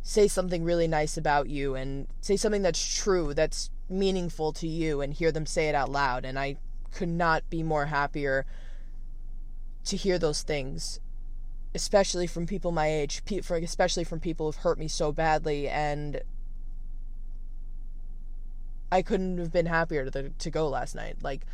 say 0.02 0.28
something 0.28 0.64
really 0.64 0.88
nice 0.88 1.18
about 1.18 1.50
you 1.50 1.76
and 1.76 2.08
say 2.22 2.36
something 2.36 2.62
that's 2.62 2.98
true, 2.98 3.34
that's 3.34 3.70
meaningful 3.90 4.54
to 4.54 4.68
you 4.68 5.02
and 5.02 5.14
hear 5.14 5.32
them 5.32 5.46
say 5.46 5.68
it 5.68 5.76
out 5.76 5.92
loud. 5.92 6.26
And 6.26 6.40
I 6.40 6.56
could 6.92 7.10
not 7.10 7.48
be 7.50 7.62
more 7.62 7.88
happier 7.88 8.46
to 9.86 9.98
hear 9.98 10.18
those 10.18 10.42
things 10.42 11.00
especially 11.76 12.28
from 12.28 12.46
people 12.46 12.72
my 12.72 12.88
age, 12.88 13.22
especially 13.50 14.04
from 14.04 14.20
people 14.20 14.48
who've 14.48 14.64
hurt 14.64 14.80
me 14.80 14.88
so 14.88 15.12
badly, 15.12 15.68
and 15.68 16.22
I 18.92 19.02
couldn't 19.02 19.38
have 19.38 19.52
been 19.52 19.66
happier 19.66 20.10
to 20.10 20.30
to 20.30 20.50
go 20.50 20.68
last 20.68 20.96
night. 20.96 21.18
Like, 21.22 21.46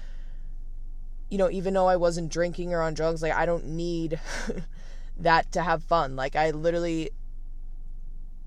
you 1.29 1.37
know, 1.37 1.49
even 1.49 1.73
though 1.73 1.87
I 1.87 1.97
wasn't 1.97 2.31
drinking 2.31 2.73
or 2.73 2.81
on 2.81 2.93
drugs, 2.93 3.21
like 3.21 3.33
I 3.33 3.45
don't 3.45 3.65
need 3.65 4.19
that 5.17 5.51
to 5.53 5.61
have 5.61 5.83
fun. 5.83 6.15
Like 6.15 6.35
I 6.35 6.51
literally 6.51 7.11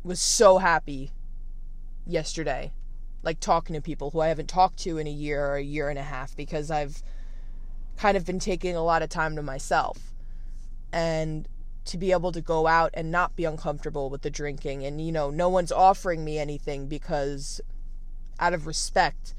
was 0.03 0.21
so 0.21 0.59
happy 0.59 1.13
yesterday, 2.07 2.73
like 3.23 3.41
talking 3.41 3.75
to 3.75 3.83
people 3.83 4.11
who 4.11 4.21
I 4.21 4.29
haven't 4.29 4.49
talked 4.49 4.79
to 4.81 4.99
in 4.99 5.07
a 5.07 5.11
year 5.11 5.45
or 5.45 5.57
a 5.57 5.63
year 5.63 5.91
and 5.91 5.99
a 5.99 6.03
half 6.03 6.35
because 6.37 6.71
I've 6.71 7.03
kind 7.97 8.17
of 8.17 8.25
been 8.25 8.39
taking 8.39 8.77
a 8.77 8.83
lot 8.83 9.03
of 9.03 9.09
time 9.09 9.37
to 9.37 9.43
myself. 9.43 10.15
And 10.93 11.47
to 11.85 11.99
be 11.99 12.13
able 12.13 12.33
to 12.33 12.43
go 12.43 12.67
out 12.67 12.91
and 12.93 13.11
not 13.11 13.35
be 13.35 13.47
uncomfortable 13.47 14.11
with 14.11 14.21
the 14.21 14.29
drinking 14.29 14.85
and 14.85 15.01
you 15.01 15.11
know 15.11 15.31
no 15.31 15.49
one's 15.49 15.73
offering 15.73 16.23
me 16.23 16.39
anything 16.39 16.87
because 16.87 17.63
out 18.39 18.55
of 18.55 18.67
respect 18.67 19.35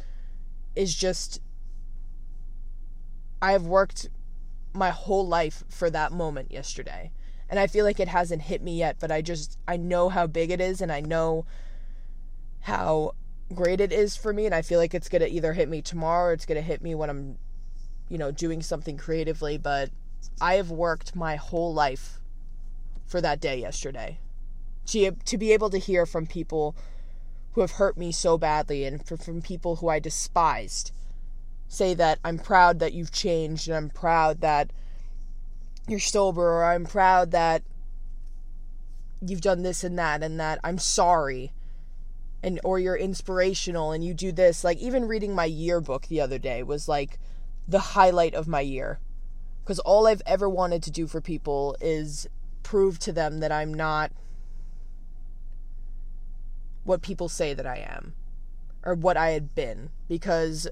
is 0.76 0.96
just 0.96 1.42
I 3.42 3.54
have 3.54 3.66
worked 3.66 4.10
my 4.74 4.90
whole 4.90 5.28
life 5.28 5.64
for 5.70 5.90
that 5.90 6.12
moment 6.12 6.52
yesterday. 6.52 7.12
And 7.50 7.60
I 7.60 7.68
feel 7.68 7.84
like 7.84 8.00
it 8.00 8.08
hasn't 8.08 8.44
hit 8.44 8.62
me 8.62 8.78
yet, 8.78 8.98
but 9.00 9.12
I 9.12 9.22
just 9.22 9.58
I 9.68 9.78
know 9.78 10.10
how 10.10 10.28
big 10.28 10.52
it 10.52 10.62
is 10.62 10.82
and 10.82 10.92
I 10.92 11.02
know 11.02 11.46
how 12.62 13.16
great 13.54 13.82
it 13.82 13.92
is 13.92 14.16
for 14.16 14.32
me 14.32 14.46
and 14.46 14.54
I 14.54 14.62
feel 14.62 14.80
like 14.80 14.94
it's 14.94 15.10
going 15.10 15.24
to 15.24 15.30
either 15.30 15.54
hit 15.54 15.68
me 15.70 15.82
tomorrow 15.82 16.30
or 16.30 16.34
it's 16.34 16.46
going 16.46 16.58
to 16.58 16.62
hit 16.62 16.84
me 16.84 16.94
when 16.94 17.10
I'm 17.10 17.40
you 18.08 18.18
know 18.18 18.32
doing 18.32 18.62
something 18.62 18.98
creatively, 18.98 19.58
but 19.58 19.90
I 20.40 20.56
have 20.56 20.70
worked 20.70 21.16
my 21.16 21.36
whole 21.36 21.74
life 21.74 22.20
for 23.08 23.22
that 23.22 23.40
day 23.40 23.60
yesterday. 23.60 24.20
To, 24.88 25.12
to 25.12 25.38
be 25.38 25.52
able 25.52 25.70
to 25.70 25.78
hear 25.78 26.06
from 26.06 26.26
people 26.26 26.76
who 27.54 27.62
have 27.62 27.72
hurt 27.72 27.98
me 27.98 28.12
so 28.12 28.38
badly 28.38 28.86
and 28.86 29.06
from 29.06 29.42
people 29.42 29.78
who 29.78 29.88
I 29.88 30.00
despised. 30.00 30.92
Say 31.68 31.94
that 31.96 32.20
I'm 32.24 32.40
proud 32.40 32.80
that 32.80 32.94
you've 32.94 33.12
changed 33.12 33.68
and 33.68 33.78
I'm 33.78 33.90
proud 33.90 34.42
that 34.42 34.72
you're 35.88 36.00
sober 36.00 36.48
or 36.48 36.66
I'm 36.66 36.86
proud 36.86 37.32
that 37.32 37.64
you've 39.22 39.42
done 39.42 39.64
this 39.64 39.84
and 39.84 39.98
that 40.00 40.24
and 40.24 40.40
that 40.40 40.60
I'm 40.64 40.78
sorry 40.78 41.52
and 42.42 42.60
or 42.64 42.80
you're 42.80 42.96
inspirational 42.96 43.92
and 43.92 44.04
you 44.04 44.14
do 44.14 44.32
this. 44.32 44.64
Like 44.64 44.78
even 44.78 45.08
reading 45.08 45.36
my 45.36 45.46
yearbook 45.46 46.08
the 46.08 46.22
other 46.22 46.38
day 46.38 46.64
was 46.64 46.88
like 46.88 47.20
the 47.68 47.80
highlight 47.80 48.34
of 48.34 48.48
my 48.48 48.62
year. 48.62 49.00
Because 49.64 49.80
all 49.80 50.08
I've 50.08 50.22
ever 50.26 50.50
wanted 50.50 50.82
to 50.84 50.92
do 50.92 51.06
for 51.06 51.22
people 51.22 51.76
is 51.80 52.28
prove 52.64 53.00
to 53.00 53.12
them 53.12 53.40
that 53.40 53.52
I'm 53.52 53.74
not 53.74 54.12
what 56.90 57.04
people 57.04 57.30
say 57.30 57.54
that 57.54 57.68
I 57.68 57.78
am 57.88 58.16
or 58.84 58.96
what 58.96 59.16
I 59.16 59.30
had 59.30 59.54
been 59.54 59.92
because 60.08 60.68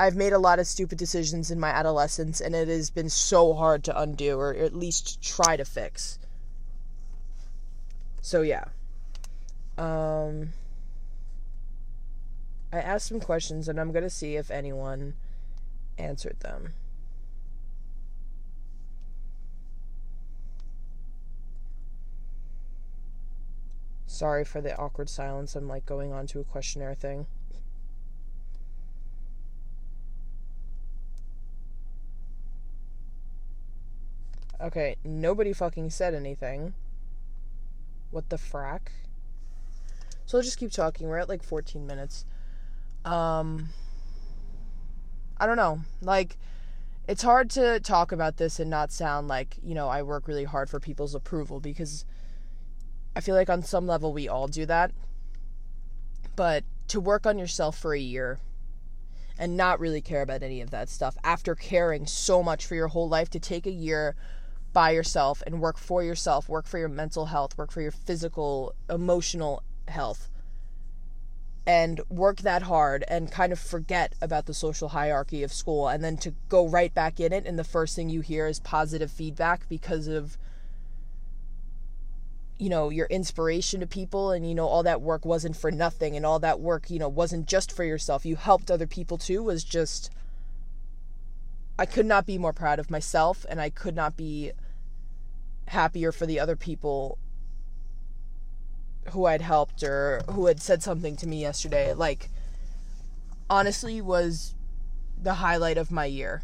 I've 0.00 0.16
made 0.16 0.32
a 0.32 0.40
lot 0.40 0.58
of 0.58 0.66
stupid 0.66 0.98
decisions 0.98 1.52
in 1.52 1.60
my 1.60 1.68
adolescence 1.68 2.40
and 2.40 2.52
it 2.52 2.66
has 2.66 2.90
been 2.90 3.08
so 3.08 3.54
hard 3.54 3.84
to 3.84 3.96
undo 3.96 4.36
or 4.36 4.52
at 4.52 4.74
least 4.74 5.22
try 5.22 5.56
to 5.56 5.64
fix. 5.64 6.18
So 8.22 8.42
yeah. 8.42 8.64
Um 9.78 10.52
I 12.72 12.80
asked 12.80 13.06
some 13.06 13.20
questions 13.20 13.68
and 13.68 13.78
I'm 13.78 13.92
going 13.92 14.02
to 14.02 14.10
see 14.10 14.34
if 14.34 14.50
anyone 14.50 15.14
answered 15.96 16.40
them. 16.40 16.74
Sorry 24.06 24.44
for 24.44 24.60
the 24.60 24.76
awkward 24.76 25.08
silence. 25.08 25.56
I'm 25.56 25.68
like 25.68 25.86
going 25.86 26.12
on 26.12 26.26
to 26.28 26.40
a 26.40 26.44
questionnaire 26.44 26.94
thing. 26.94 27.26
Okay, 34.60 34.96
nobody 35.04 35.52
fucking 35.52 35.90
said 35.90 36.14
anything. 36.14 36.74
What 38.10 38.30
the 38.30 38.36
frack? 38.36 38.88
So 40.26 40.38
I'll 40.38 40.44
just 40.44 40.58
keep 40.58 40.70
talking. 40.70 41.08
We're 41.08 41.18
at 41.18 41.28
like 41.28 41.42
14 41.42 41.86
minutes. 41.86 42.24
Um 43.04 43.68
I 45.36 45.46
don't 45.46 45.56
know. 45.56 45.80
Like 46.00 46.38
it's 47.06 47.22
hard 47.22 47.50
to 47.50 47.80
talk 47.80 48.12
about 48.12 48.38
this 48.38 48.58
and 48.58 48.70
not 48.70 48.90
sound 48.90 49.28
like, 49.28 49.56
you 49.62 49.74
know, 49.74 49.88
I 49.88 50.02
work 50.02 50.26
really 50.26 50.44
hard 50.44 50.70
for 50.70 50.80
people's 50.80 51.14
approval 51.14 51.60
because 51.60 52.06
I 53.16 53.20
feel 53.20 53.34
like 53.34 53.50
on 53.50 53.62
some 53.62 53.86
level 53.86 54.12
we 54.12 54.28
all 54.28 54.48
do 54.48 54.66
that. 54.66 54.92
But 56.36 56.64
to 56.88 57.00
work 57.00 57.26
on 57.26 57.38
yourself 57.38 57.78
for 57.78 57.94
a 57.94 58.00
year 58.00 58.38
and 59.38 59.56
not 59.56 59.80
really 59.80 60.00
care 60.00 60.22
about 60.22 60.42
any 60.42 60.60
of 60.60 60.70
that 60.70 60.88
stuff 60.88 61.16
after 61.24 61.54
caring 61.54 62.06
so 62.06 62.42
much 62.42 62.66
for 62.66 62.74
your 62.74 62.88
whole 62.88 63.08
life 63.08 63.30
to 63.30 63.40
take 63.40 63.66
a 63.66 63.70
year 63.70 64.14
by 64.72 64.90
yourself 64.90 65.42
and 65.46 65.60
work 65.60 65.78
for 65.78 66.02
yourself, 66.02 66.48
work 66.48 66.66
for 66.66 66.78
your 66.78 66.88
mental 66.88 67.26
health, 67.26 67.56
work 67.56 67.70
for 67.70 67.80
your 67.80 67.92
physical, 67.92 68.74
emotional 68.90 69.62
health, 69.88 70.30
and 71.66 72.00
work 72.08 72.38
that 72.38 72.62
hard 72.62 73.04
and 73.08 73.30
kind 73.32 73.52
of 73.52 73.58
forget 73.58 74.14
about 74.20 74.46
the 74.46 74.54
social 74.54 74.88
hierarchy 74.88 75.42
of 75.42 75.52
school 75.52 75.88
and 75.88 76.04
then 76.04 76.16
to 76.16 76.34
go 76.48 76.68
right 76.68 76.92
back 76.92 77.18
in 77.18 77.32
it 77.32 77.46
and 77.46 77.58
the 77.58 77.64
first 77.64 77.96
thing 77.96 78.10
you 78.10 78.20
hear 78.20 78.46
is 78.46 78.60
positive 78.60 79.10
feedback 79.10 79.66
because 79.68 80.06
of 80.06 80.36
you 82.58 82.68
know 82.68 82.90
your 82.90 83.06
inspiration 83.06 83.80
to 83.80 83.86
people 83.86 84.30
and 84.30 84.48
you 84.48 84.54
know 84.54 84.66
all 84.66 84.82
that 84.82 85.00
work 85.00 85.24
wasn't 85.24 85.56
for 85.56 85.70
nothing 85.70 86.16
and 86.16 86.24
all 86.24 86.38
that 86.38 86.60
work 86.60 86.88
you 86.88 86.98
know 86.98 87.08
wasn't 87.08 87.46
just 87.46 87.72
for 87.72 87.84
yourself 87.84 88.24
you 88.24 88.36
helped 88.36 88.70
other 88.70 88.86
people 88.86 89.18
too 89.18 89.42
was 89.42 89.64
just 89.64 90.10
I 91.78 91.86
could 91.86 92.06
not 92.06 92.26
be 92.26 92.38
more 92.38 92.52
proud 92.52 92.78
of 92.78 92.90
myself 92.90 93.44
and 93.48 93.60
I 93.60 93.70
could 93.70 93.96
not 93.96 94.16
be 94.16 94.52
happier 95.68 96.12
for 96.12 96.26
the 96.26 96.38
other 96.38 96.56
people 96.56 97.18
who 99.10 99.26
I'd 99.26 99.40
helped 99.40 99.82
or 99.82 100.22
who 100.30 100.46
had 100.46 100.60
said 100.60 100.82
something 100.82 101.16
to 101.16 101.26
me 101.26 101.40
yesterday. 101.40 101.92
Like, 101.92 102.30
honestly, 103.50 104.00
was 104.00 104.54
the 105.20 105.34
highlight 105.34 105.76
of 105.76 105.90
my 105.90 106.06
year. 106.06 106.42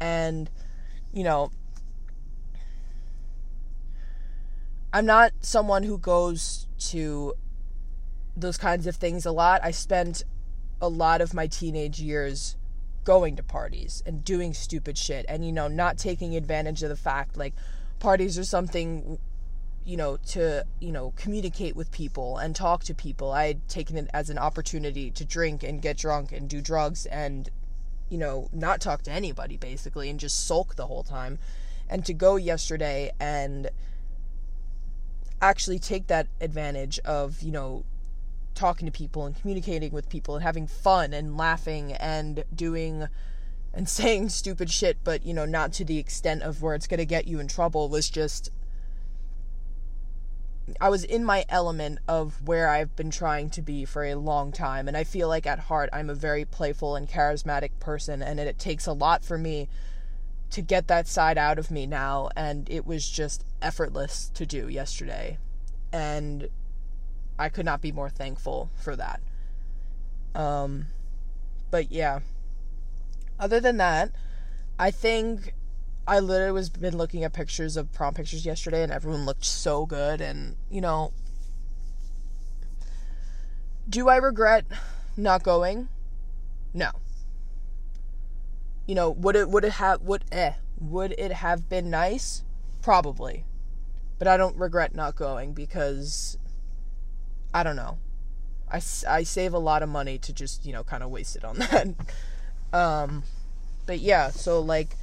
And, 0.00 0.48
you 1.12 1.24
know, 1.24 1.50
I'm 4.92 5.06
not 5.06 5.32
someone 5.40 5.84
who 5.84 5.98
goes 5.98 6.66
to 6.90 7.34
those 8.36 8.56
kinds 8.56 8.86
of 8.86 8.96
things 8.96 9.24
a 9.24 9.32
lot. 9.32 9.60
I 9.64 9.70
spent 9.70 10.24
a 10.80 10.88
lot 10.88 11.20
of 11.20 11.32
my 11.32 11.46
teenage 11.46 12.00
years 12.00 12.56
going 13.04 13.36
to 13.36 13.42
parties 13.42 14.02
and 14.06 14.24
doing 14.24 14.54
stupid 14.54 14.96
shit 14.96 15.24
and 15.28 15.44
you 15.44 15.50
know 15.50 15.66
not 15.66 15.98
taking 15.98 16.36
advantage 16.36 16.82
of 16.82 16.88
the 16.88 16.96
fact 16.96 17.36
like 17.36 17.52
parties 17.98 18.38
are 18.38 18.44
something 18.44 19.18
you 19.84 19.96
know 19.96 20.16
to 20.18 20.64
you 20.78 20.92
know 20.92 21.12
communicate 21.16 21.74
with 21.74 21.90
people 21.90 22.38
and 22.38 22.54
talk 22.54 22.84
to 22.84 22.94
people 22.94 23.32
i 23.32 23.46
had 23.46 23.68
taken 23.68 23.96
it 23.96 24.08
as 24.14 24.30
an 24.30 24.38
opportunity 24.38 25.10
to 25.10 25.24
drink 25.24 25.64
and 25.64 25.82
get 25.82 25.96
drunk 25.96 26.30
and 26.30 26.48
do 26.48 26.60
drugs 26.60 27.04
and 27.06 27.50
you 28.08 28.18
know 28.18 28.48
not 28.52 28.80
talk 28.80 29.02
to 29.02 29.10
anybody 29.10 29.56
basically 29.56 30.08
and 30.08 30.20
just 30.20 30.46
sulk 30.46 30.76
the 30.76 30.86
whole 30.86 31.02
time 31.02 31.38
and 31.88 32.06
to 32.06 32.14
go 32.14 32.36
yesterday 32.36 33.10
and 33.18 33.68
actually 35.42 35.78
take 35.78 36.06
that 36.06 36.28
advantage 36.40 36.98
of 37.00 37.42
you 37.42 37.50
know 37.50 37.84
talking 38.54 38.86
to 38.86 38.92
people 38.92 39.26
and 39.26 39.38
communicating 39.38 39.92
with 39.92 40.08
people 40.08 40.34
and 40.34 40.42
having 40.42 40.66
fun 40.66 41.12
and 41.12 41.36
laughing 41.36 41.92
and 41.94 42.44
doing 42.54 43.08
and 43.74 43.88
saying 43.88 44.28
stupid 44.28 44.70
shit, 44.70 44.98
but 45.04 45.24
you 45.24 45.34
know, 45.34 45.44
not 45.44 45.72
to 45.74 45.84
the 45.84 45.98
extent 45.98 46.42
of 46.42 46.62
where 46.62 46.74
it's 46.74 46.86
going 46.86 46.98
to 46.98 47.06
get 47.06 47.26
you 47.26 47.40
in 47.40 47.48
trouble 47.48 47.88
was 47.88 48.08
just 48.08 48.50
I 50.80 50.90
was 50.90 51.02
in 51.02 51.24
my 51.24 51.44
element 51.48 51.98
of 52.06 52.40
where 52.46 52.68
I've 52.68 52.94
been 52.94 53.10
trying 53.10 53.50
to 53.50 53.62
be 53.62 53.84
for 53.84 54.04
a 54.04 54.14
long 54.14 54.52
time 54.52 54.86
and 54.86 54.96
I 54.96 55.02
feel 55.02 55.26
like 55.26 55.44
at 55.44 55.58
heart 55.58 55.90
I'm 55.92 56.08
a 56.08 56.14
very 56.14 56.44
playful 56.44 56.94
and 56.94 57.08
charismatic 57.08 57.70
person 57.80 58.22
and 58.22 58.38
it 58.38 58.58
takes 58.60 58.86
a 58.86 58.92
lot 58.92 59.24
for 59.24 59.36
me 59.36 59.68
to 60.52 60.62
get 60.62 60.86
that 60.88 61.08
side 61.08 61.38
out 61.38 61.58
of 61.58 61.70
me 61.70 61.86
now 61.86 62.28
and 62.36 62.68
it 62.70 62.86
was 62.86 63.08
just 63.08 63.44
effortless 63.60 64.30
to 64.34 64.46
do 64.46 64.68
yesterday. 64.68 65.38
And 65.92 66.48
I 67.38 67.48
could 67.48 67.64
not 67.64 67.80
be 67.80 67.90
more 67.90 68.10
thankful 68.10 68.70
for 68.76 68.94
that. 68.96 69.20
Um, 70.34 70.86
but 71.70 71.90
yeah. 71.90 72.20
Other 73.38 73.60
than 73.60 73.78
that, 73.78 74.12
I 74.78 74.90
think 74.90 75.54
I 76.06 76.20
literally 76.20 76.52
was 76.52 76.68
been 76.68 76.96
looking 76.96 77.24
at 77.24 77.32
pictures 77.32 77.76
of 77.76 77.92
prom 77.92 78.14
pictures 78.14 78.44
yesterday, 78.44 78.82
and 78.82 78.92
everyone 78.92 79.24
looked 79.24 79.44
so 79.44 79.86
good. 79.86 80.20
And 80.20 80.56
you 80.70 80.80
know, 80.80 81.12
do 83.88 84.08
I 84.08 84.16
regret 84.16 84.64
not 85.16 85.42
going? 85.42 85.88
No. 86.74 86.90
You 88.86 88.94
know, 88.94 89.10
would 89.10 89.36
it 89.36 89.48
would 89.48 89.64
it 89.64 89.72
have 89.72 90.02
would 90.02 90.24
eh 90.32 90.54
would 90.80 91.14
it 91.18 91.32
have 91.32 91.68
been 91.68 91.90
nice? 91.90 92.42
Probably. 92.82 93.44
But 94.18 94.28
I 94.28 94.36
don't 94.36 94.56
regret 94.56 94.94
not 94.94 95.16
going 95.16 95.52
because 95.52 96.36
I 97.54 97.62
don't 97.62 97.76
know. 97.76 97.98
I, 98.70 98.80
I 99.08 99.22
save 99.22 99.52
a 99.52 99.58
lot 99.58 99.82
of 99.82 99.88
money 99.88 100.18
to 100.18 100.32
just, 100.32 100.64
you 100.64 100.72
know, 100.72 100.82
kind 100.82 101.02
of 101.02 101.10
waste 101.10 101.36
it 101.36 101.44
on 101.44 101.56
that. 101.58 101.88
um, 102.72 103.22
but 103.86 104.00
yeah, 104.00 104.30
so 104.30 104.60
like 104.60 104.96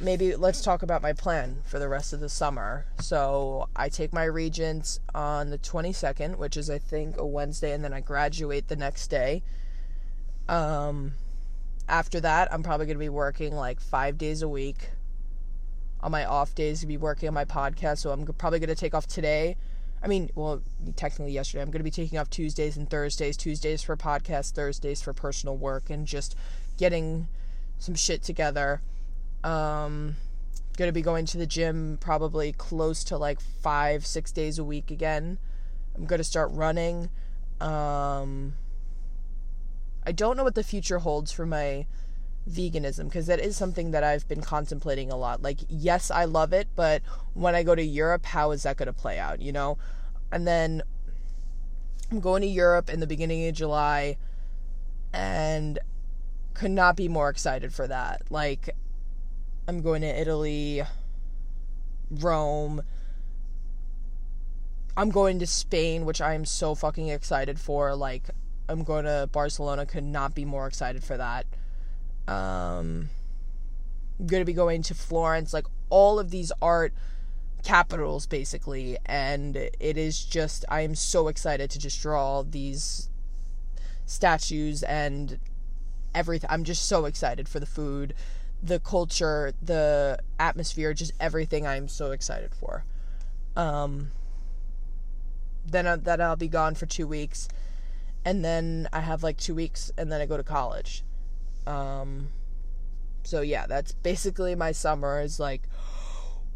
maybe 0.00 0.34
let's 0.34 0.60
talk 0.60 0.82
about 0.82 1.00
my 1.00 1.12
plan 1.12 1.62
for 1.64 1.78
the 1.78 1.88
rest 1.88 2.12
of 2.12 2.20
the 2.20 2.28
summer. 2.28 2.86
So 3.00 3.68
I 3.76 3.88
take 3.88 4.12
my 4.12 4.24
regents 4.24 4.98
on 5.14 5.50
the 5.50 5.58
22nd, 5.58 6.36
which 6.36 6.56
is 6.56 6.68
I 6.68 6.78
think 6.78 7.16
a 7.16 7.26
Wednesday, 7.26 7.72
and 7.72 7.84
then 7.84 7.92
I 7.92 8.00
graduate 8.00 8.68
the 8.68 8.76
next 8.76 9.08
day. 9.08 9.42
Um, 10.48 11.14
after 11.88 12.20
that, 12.20 12.52
I'm 12.52 12.62
probably 12.62 12.86
going 12.86 12.96
to 12.96 13.04
be 13.04 13.08
working 13.08 13.54
like 13.54 13.80
five 13.80 14.18
days 14.18 14.42
a 14.42 14.48
week. 14.48 14.90
On 16.00 16.10
my 16.10 16.26
off 16.26 16.54
days, 16.54 16.80
to 16.80 16.86
be 16.86 16.98
working 16.98 17.28
on 17.28 17.34
my 17.34 17.46
podcast. 17.46 17.98
So 17.98 18.10
I'm 18.10 18.26
probably 18.26 18.58
going 18.58 18.68
to 18.68 18.74
take 18.74 18.94
off 18.94 19.06
today 19.06 19.56
I 20.04 20.06
mean, 20.06 20.28
well, 20.34 20.60
technically 20.96 21.32
yesterday. 21.32 21.62
I'm 21.62 21.70
going 21.70 21.80
to 21.80 21.84
be 21.84 21.90
taking 21.90 22.18
off 22.18 22.28
Tuesdays 22.28 22.76
and 22.76 22.88
Thursdays. 22.90 23.38
Tuesdays 23.38 23.82
for 23.82 23.96
podcast, 23.96 24.52
Thursdays 24.52 25.00
for 25.00 25.14
personal 25.14 25.56
work, 25.56 25.88
and 25.88 26.06
just 26.06 26.36
getting 26.76 27.26
some 27.78 27.94
shit 27.94 28.22
together. 28.22 28.82
Um, 29.42 30.16
going 30.76 30.88
to 30.88 30.92
be 30.92 31.00
going 31.00 31.24
to 31.24 31.38
the 31.38 31.46
gym 31.46 31.96
probably 32.02 32.52
close 32.52 33.02
to 33.04 33.16
like 33.16 33.40
five, 33.40 34.04
six 34.04 34.30
days 34.30 34.58
a 34.58 34.64
week 34.64 34.90
again. 34.90 35.38
I'm 35.96 36.04
going 36.04 36.18
to 36.18 36.24
start 36.24 36.50
running. 36.52 37.08
Um, 37.62 38.52
I 40.06 40.12
don't 40.12 40.36
know 40.36 40.44
what 40.44 40.54
the 40.54 40.62
future 40.62 40.98
holds 40.98 41.32
for 41.32 41.46
my 41.46 41.86
veganism 42.48 43.04
because 43.04 43.26
that 43.26 43.40
is 43.40 43.56
something 43.56 43.90
that 43.92 44.04
I've 44.04 44.28
been 44.28 44.42
contemplating 44.42 45.10
a 45.10 45.16
lot. 45.16 45.42
Like, 45.42 45.60
yes, 45.68 46.10
I 46.10 46.24
love 46.24 46.52
it, 46.52 46.68
but 46.76 47.02
when 47.32 47.54
I 47.54 47.62
go 47.62 47.74
to 47.74 47.82
Europe, 47.82 48.26
how 48.26 48.50
is 48.50 48.64
that 48.64 48.76
going 48.76 48.86
to 48.86 48.92
play 48.92 49.18
out, 49.18 49.40
you 49.40 49.52
know? 49.52 49.78
And 50.30 50.46
then 50.46 50.82
I'm 52.10 52.20
going 52.20 52.42
to 52.42 52.48
Europe 52.48 52.90
in 52.90 53.00
the 53.00 53.06
beginning 53.06 53.46
of 53.48 53.54
July 53.54 54.16
and 55.12 55.78
could 56.52 56.70
not 56.70 56.96
be 56.96 57.08
more 57.08 57.28
excited 57.28 57.72
for 57.72 57.86
that. 57.88 58.22
Like, 58.30 58.70
I'm 59.66 59.80
going 59.80 60.02
to 60.02 60.06
Italy, 60.08 60.82
Rome. 62.10 62.82
I'm 64.96 65.10
going 65.10 65.38
to 65.38 65.46
Spain, 65.46 66.04
which 66.04 66.20
I 66.20 66.34
am 66.34 66.44
so 66.44 66.74
fucking 66.74 67.08
excited 67.08 67.58
for. 67.58 67.96
Like, 67.96 68.30
I'm 68.68 68.82
going 68.82 69.04
to 69.04 69.28
Barcelona, 69.30 69.86
could 69.86 70.04
not 70.04 70.34
be 70.34 70.44
more 70.44 70.66
excited 70.66 71.04
for 71.04 71.16
that. 71.16 71.46
Um, 72.26 73.10
I'm 74.18 74.26
going 74.26 74.40
to 74.40 74.46
be 74.46 74.52
going 74.52 74.82
to 74.82 74.94
Florence, 74.94 75.52
like 75.52 75.66
all 75.90 76.18
of 76.18 76.30
these 76.30 76.50
art 76.62 76.92
capitals 77.64 78.26
basically 78.26 78.98
and 79.06 79.56
it 79.56 79.96
is 79.96 80.22
just 80.22 80.66
I 80.68 80.82
am 80.82 80.94
so 80.94 81.28
excited 81.28 81.70
to 81.70 81.78
just 81.78 82.00
draw 82.00 82.42
these 82.42 83.08
statues 84.04 84.82
and 84.82 85.38
everything. 86.14 86.50
I'm 86.52 86.62
just 86.62 86.86
so 86.86 87.06
excited 87.06 87.48
for 87.48 87.58
the 87.58 87.66
food, 87.66 88.14
the 88.62 88.78
culture, 88.80 89.54
the 89.62 90.18
atmosphere, 90.38 90.92
just 90.92 91.12
everything 91.18 91.66
I'm 91.66 91.88
so 91.88 92.10
excited 92.10 92.54
for. 92.54 92.84
Um 93.56 94.10
then 95.66 95.86
I, 95.86 95.96
then 95.96 96.20
I'll 96.20 96.36
be 96.36 96.48
gone 96.48 96.74
for 96.74 96.84
2 96.84 97.06
weeks 97.06 97.48
and 98.24 98.44
then 98.44 98.88
I 98.92 99.00
have 99.00 99.22
like 99.22 99.38
2 99.38 99.54
weeks 99.54 99.92
and 99.96 100.10
then 100.10 100.20
I 100.20 100.26
go 100.26 100.36
to 100.36 100.42
college. 100.42 101.04
Um, 101.66 102.28
so 103.22 103.40
yeah, 103.40 103.66
that's 103.66 103.92
basically 103.92 104.54
my 104.54 104.72
summer 104.72 105.20
is 105.20 105.40
like 105.40 105.62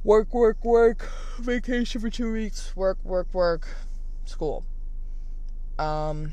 work, 0.04 0.32
work, 0.32 0.64
work, 0.64 1.10
vacation 1.38 2.00
for 2.00 2.10
two 2.10 2.32
weeks, 2.32 2.74
work, 2.76 2.98
work, 3.04 3.32
work, 3.32 3.68
school. 4.24 4.64
Um, 5.78 6.32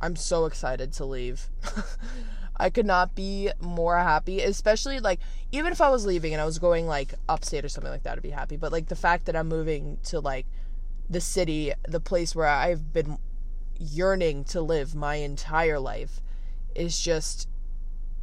I'm 0.00 0.16
so 0.16 0.46
excited 0.46 0.92
to 0.94 1.04
leave. 1.04 1.48
I 2.58 2.70
could 2.70 2.86
not 2.86 3.14
be 3.14 3.50
more 3.60 3.98
happy, 3.98 4.40
especially 4.40 5.00
like 5.00 5.20
even 5.52 5.72
if 5.72 5.80
I 5.80 5.90
was 5.90 6.06
leaving 6.06 6.32
and 6.32 6.40
I 6.40 6.46
was 6.46 6.58
going 6.58 6.86
like 6.86 7.14
upstate 7.28 7.64
or 7.64 7.68
something 7.68 7.92
like 7.92 8.02
that, 8.04 8.16
I'd 8.16 8.22
be 8.22 8.30
happy. 8.30 8.56
But 8.56 8.72
like 8.72 8.88
the 8.88 8.96
fact 8.96 9.26
that 9.26 9.36
I'm 9.36 9.48
moving 9.48 9.98
to 10.04 10.20
like 10.20 10.46
the 11.08 11.20
city, 11.20 11.72
the 11.86 12.00
place 12.00 12.34
where 12.34 12.46
I've 12.46 12.92
been 12.92 13.18
yearning 13.78 14.44
to 14.44 14.60
live 14.60 14.94
my 14.94 15.16
entire 15.16 15.78
life 15.78 16.20
is 16.74 17.00
just 17.00 17.48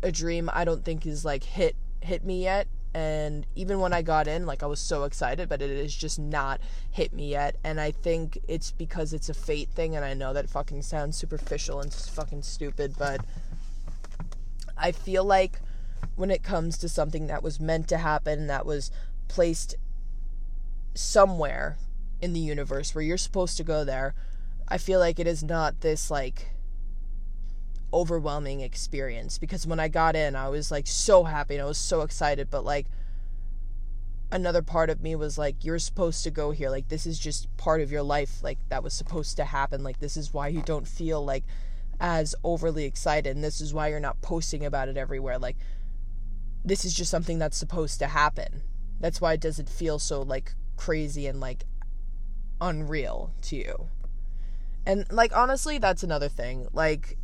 a 0.01 0.11
dream 0.11 0.49
I 0.53 0.65
don't 0.65 0.83
think 0.83 1.05
is 1.05 1.23
like 1.23 1.43
hit 1.43 1.75
hit 2.01 2.23
me 2.23 2.43
yet. 2.43 2.67
And 2.95 3.47
even 3.55 3.79
when 3.79 3.91
I 3.91 4.03
got 4.03 4.27
in 4.27 4.45
like 4.45 4.61
I 4.61 4.67
was 4.67 4.79
so 4.79 5.03
excited 5.03 5.49
but 5.49 5.61
it 5.61 5.71
is 5.71 5.95
just 5.95 6.19
not 6.19 6.61
hit 6.91 7.13
me 7.13 7.31
yet. 7.31 7.55
And 7.63 7.79
I 7.79 7.91
think 7.91 8.37
it's 8.47 8.71
because 8.71 9.13
it's 9.13 9.29
a 9.29 9.33
fate 9.33 9.69
thing 9.69 9.95
and 9.95 10.05
I 10.05 10.13
know 10.13 10.33
that 10.33 10.49
fucking 10.49 10.81
sounds 10.83 11.17
superficial 11.17 11.79
and 11.79 11.93
fucking 11.93 12.43
stupid 12.43 12.95
but 12.97 13.21
I 14.77 14.91
feel 14.91 15.23
like 15.23 15.59
when 16.15 16.29
it 16.29 16.43
comes 16.43 16.77
to 16.79 16.89
something 16.89 17.27
that 17.27 17.43
was 17.43 17.59
meant 17.59 17.87
to 17.89 17.97
happen, 17.97 18.47
that 18.47 18.65
was 18.65 18.91
placed 19.27 19.75
somewhere 20.93 21.77
in 22.21 22.33
the 22.33 22.39
universe 22.39 22.93
where 22.93 23.03
you're 23.03 23.17
supposed 23.17 23.57
to 23.57 23.63
go 23.63 23.83
there, 23.83 24.13
I 24.67 24.78
feel 24.78 24.99
like 24.99 25.19
it 25.19 25.28
is 25.28 25.43
not 25.43 25.82
this 25.82 26.10
like 26.10 26.49
overwhelming 27.93 28.62
experience 28.62 29.38
because 29.38 29.67
when 29.67 29.80
I 29.80 29.88
got 29.88 30.15
in, 30.15 30.36
I 30.36 30.49
was 30.49 30.71
like 30.71 30.88
so 30.88 31.23
happy 31.23 31.56
and 31.56 31.63
I 31.63 31.65
was 31.65 31.78
so 31.78 32.02
excited, 32.02 32.49
but 32.49 32.65
like 32.65 32.88
another 34.32 34.63
part 34.63 34.89
of 34.89 35.02
me 35.02 35.15
was 35.15 35.38
like 35.38 35.63
you're 35.63 35.80
supposed 35.80 36.23
to 36.23 36.32
go 36.32 36.52
here. 36.52 36.69
Like 36.69 36.88
this 36.89 37.06
is 37.06 37.19
just 37.19 37.56
part 37.58 37.82
of 37.82 37.91
your 37.91 38.02
life 38.04 38.41
like 38.41 38.58
that 38.69 38.84
was 38.84 38.93
supposed 38.93 39.38
to 39.38 39.45
happen. 39.45 39.84
Like 39.84 39.99
this 39.99 40.17
is 40.17 40.34
why 40.34 40.47
you 40.47 40.62
don't 40.62 40.88
feel 40.88 41.23
like 41.23 41.43
as 41.99 42.36
overly 42.43 42.86
excited 42.86 43.36
and 43.36 43.43
this 43.43 43.62
is 43.62 43.73
why 43.73 43.89
you're 43.89 43.99
not 43.99 44.21
posting 44.21 44.65
about 44.65 44.89
it 44.89 44.97
everywhere. 44.97 45.38
Like 45.38 45.58
this 46.65 46.86
is 46.86 46.93
just 46.93 47.12
something 47.12 47.38
that's 47.38 47.58
supposed 47.58 47.99
to 47.99 48.08
happen. 48.08 48.63
That's 48.99 49.21
why 49.21 49.34
it 49.34 49.41
doesn't 49.41 49.69
feel 49.69 49.99
so 49.99 50.21
like 50.21 50.56
crazy 50.78 51.28
and 51.28 51.39
like 51.39 51.65
unreal 52.60 53.34
to 53.41 53.58
you 53.58 53.89
and 54.86 55.06
like 55.12 55.36
honestly 55.36 55.78
that's 55.78 56.04
another 56.04 56.30
thing 56.30 56.67
like 56.74 57.17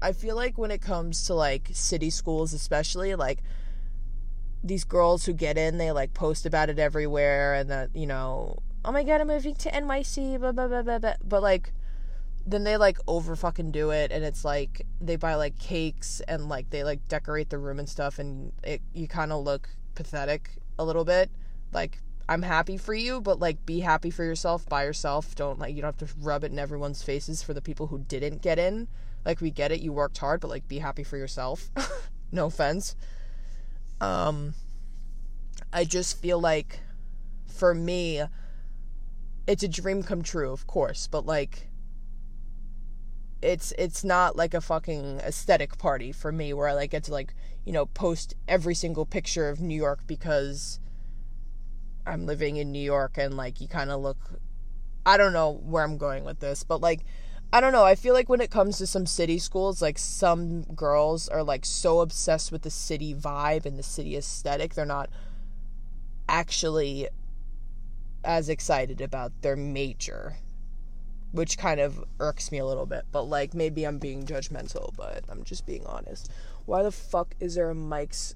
i 0.00 0.12
feel 0.12 0.36
like 0.36 0.56
when 0.56 0.70
it 0.70 0.80
comes 0.80 1.26
to 1.26 1.34
like 1.34 1.68
city 1.72 2.10
schools 2.10 2.52
especially 2.52 3.14
like 3.14 3.42
these 4.62 4.84
girls 4.84 5.24
who 5.24 5.32
get 5.32 5.56
in 5.56 5.78
they 5.78 5.90
like 5.90 6.12
post 6.14 6.46
about 6.46 6.68
it 6.68 6.78
everywhere 6.78 7.54
and 7.54 7.70
that 7.70 7.90
you 7.94 8.06
know 8.06 8.58
oh 8.84 8.92
my 8.92 9.02
god 9.02 9.20
i'm 9.20 9.26
moving 9.26 9.54
to 9.54 9.70
nyc 9.70 10.38
blah 10.38 10.52
blah 10.52 10.68
blah 10.68 10.82
blah, 10.82 10.98
blah. 10.98 11.14
but 11.24 11.42
like 11.42 11.72
then 12.46 12.64
they 12.64 12.76
like 12.76 12.98
over 13.06 13.36
fucking 13.36 13.70
do 13.70 13.90
it 13.90 14.10
and 14.10 14.24
it's 14.24 14.44
like 14.44 14.86
they 15.00 15.16
buy 15.16 15.34
like 15.34 15.58
cakes 15.58 16.20
and 16.26 16.48
like 16.48 16.70
they 16.70 16.82
like 16.82 17.06
decorate 17.08 17.50
the 17.50 17.58
room 17.58 17.78
and 17.78 17.88
stuff 17.88 18.18
and 18.18 18.52
it 18.62 18.80
you 18.94 19.06
kind 19.06 19.32
of 19.32 19.44
look 19.44 19.68
pathetic 19.94 20.50
a 20.78 20.84
little 20.84 21.04
bit 21.04 21.30
like 21.72 22.00
i'm 22.30 22.42
happy 22.42 22.76
for 22.76 22.94
you 22.94 23.20
but 23.20 23.40
like 23.40 23.66
be 23.66 23.80
happy 23.80 24.08
for 24.08 24.24
yourself 24.24 24.66
by 24.68 24.84
yourself. 24.84 25.34
Don't 25.34 25.58
like 25.58 25.74
you 25.74 25.82
don't 25.82 25.98
have 26.00 26.08
to 26.08 26.14
rub 26.20 26.44
it 26.44 26.52
in 26.52 26.58
everyone's 26.58 27.02
faces 27.02 27.42
for 27.42 27.52
the 27.52 27.60
people 27.60 27.88
who 27.88 27.98
didn't 27.98 28.40
get 28.40 28.58
in. 28.58 28.86
Like 29.24 29.40
we 29.40 29.50
get 29.50 29.72
it. 29.72 29.80
You 29.80 29.92
worked 29.92 30.16
hard 30.18 30.40
but 30.40 30.48
like 30.48 30.68
be 30.68 30.78
happy 30.78 31.04
for 31.04 31.18
yourself. 31.18 31.70
No 32.32 32.46
offense. 32.46 32.94
Um 34.00 34.54
i 35.72 35.84
just 35.84 36.22
feel 36.22 36.40
like 36.40 36.78
for 37.46 37.74
me 37.74 38.22
it's 39.48 39.64
a 39.64 39.68
dream 39.68 40.02
come 40.02 40.22
true 40.22 40.52
of 40.52 40.66
course 40.66 41.06
but 41.06 41.26
like 41.26 41.68
it's 43.42 43.72
it's 43.78 44.04
not 44.04 44.36
like 44.36 44.54
a 44.54 44.60
fucking 44.60 45.18
aesthetic 45.20 45.78
party 45.78 46.12
for 46.12 46.30
me 46.30 46.52
where 46.52 46.68
I 46.68 46.74
like 46.74 46.90
get 46.90 47.04
to 47.04 47.12
like 47.12 47.34
you 47.64 47.72
know 47.72 47.86
post 47.86 48.34
every 48.46 48.74
single 48.74 49.06
picture 49.06 49.48
of 49.48 49.60
New 49.60 49.74
York 49.74 50.06
because 50.06 50.78
I'm 52.10 52.26
living 52.26 52.56
in 52.56 52.72
New 52.72 52.82
York 52.82 53.16
and 53.16 53.36
like 53.36 53.60
you 53.60 53.68
kind 53.68 53.90
of 53.90 54.00
look 54.00 54.18
I 55.06 55.16
don't 55.16 55.32
know 55.32 55.52
where 55.64 55.84
I'm 55.84 55.98
going 55.98 56.24
with 56.24 56.40
this 56.40 56.64
but 56.64 56.80
like 56.80 57.00
I 57.52 57.60
don't 57.60 57.72
know 57.72 57.84
I 57.84 57.94
feel 57.94 58.14
like 58.14 58.28
when 58.28 58.40
it 58.40 58.50
comes 58.50 58.78
to 58.78 58.86
some 58.86 59.06
city 59.06 59.38
schools 59.38 59.80
like 59.80 59.98
some 59.98 60.62
girls 60.62 61.28
are 61.28 61.42
like 61.42 61.64
so 61.64 62.00
obsessed 62.00 62.52
with 62.52 62.62
the 62.62 62.70
city 62.70 63.14
vibe 63.14 63.66
and 63.66 63.78
the 63.78 63.82
city 63.82 64.16
aesthetic 64.16 64.74
they're 64.74 64.84
not 64.84 65.10
actually 66.28 67.08
as 68.24 68.48
excited 68.48 69.00
about 69.00 69.32
their 69.42 69.56
major 69.56 70.36
which 71.32 71.58
kind 71.58 71.80
of 71.80 72.04
irks 72.18 72.50
me 72.50 72.58
a 72.58 72.66
little 72.66 72.86
bit. 72.86 73.04
But 73.12 73.24
like 73.24 73.54
maybe 73.54 73.84
I'm 73.84 73.98
being 73.98 74.24
judgmental, 74.24 74.94
but 74.96 75.24
I'm 75.28 75.44
just 75.44 75.66
being 75.66 75.86
honest. 75.86 76.30
Why 76.66 76.82
the 76.82 76.92
fuck 76.92 77.34
is 77.40 77.54
there 77.54 77.70
a 77.70 77.74
Mike's? 77.74 78.34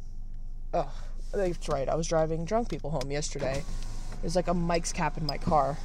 Oh, 0.72 0.92
that's 1.34 1.68
right. 1.68 1.88
I 1.88 1.94
was 1.94 2.06
driving 2.06 2.44
drunk 2.44 2.68
people 2.68 2.90
home 2.90 3.10
yesterday. 3.10 3.64
There's 4.20 4.36
like 4.36 4.48
a 4.48 4.54
Mike's 4.54 4.92
cap 4.92 5.16
in 5.16 5.26
my 5.26 5.38
car. 5.38 5.76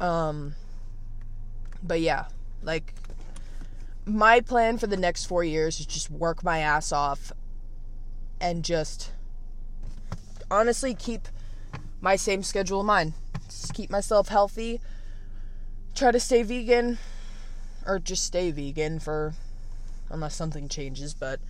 Um, 0.00 0.54
but 1.82 2.00
yeah, 2.00 2.26
like 2.62 2.94
my 4.04 4.40
plan 4.40 4.78
for 4.78 4.86
the 4.86 4.96
next 4.96 5.24
four 5.24 5.42
years 5.42 5.80
is 5.80 5.86
just 5.86 6.10
work 6.10 6.44
my 6.44 6.58
ass 6.58 6.92
off 6.92 7.32
and 8.40 8.62
just 8.62 9.12
honestly 10.50 10.94
keep 10.94 11.28
my 12.00 12.16
same 12.16 12.42
schedule 12.42 12.80
in 12.80 12.86
mind. 12.86 13.12
Just 13.48 13.72
keep 13.74 13.90
myself 13.90 14.28
healthy 14.28 14.80
try 15.96 16.12
to 16.12 16.20
stay 16.20 16.42
vegan 16.42 16.98
or 17.86 17.98
just 17.98 18.22
stay 18.22 18.50
vegan 18.50 18.98
for 19.00 19.32
unless 20.10 20.36
something 20.36 20.68
changes, 20.68 21.14
but 21.14 21.40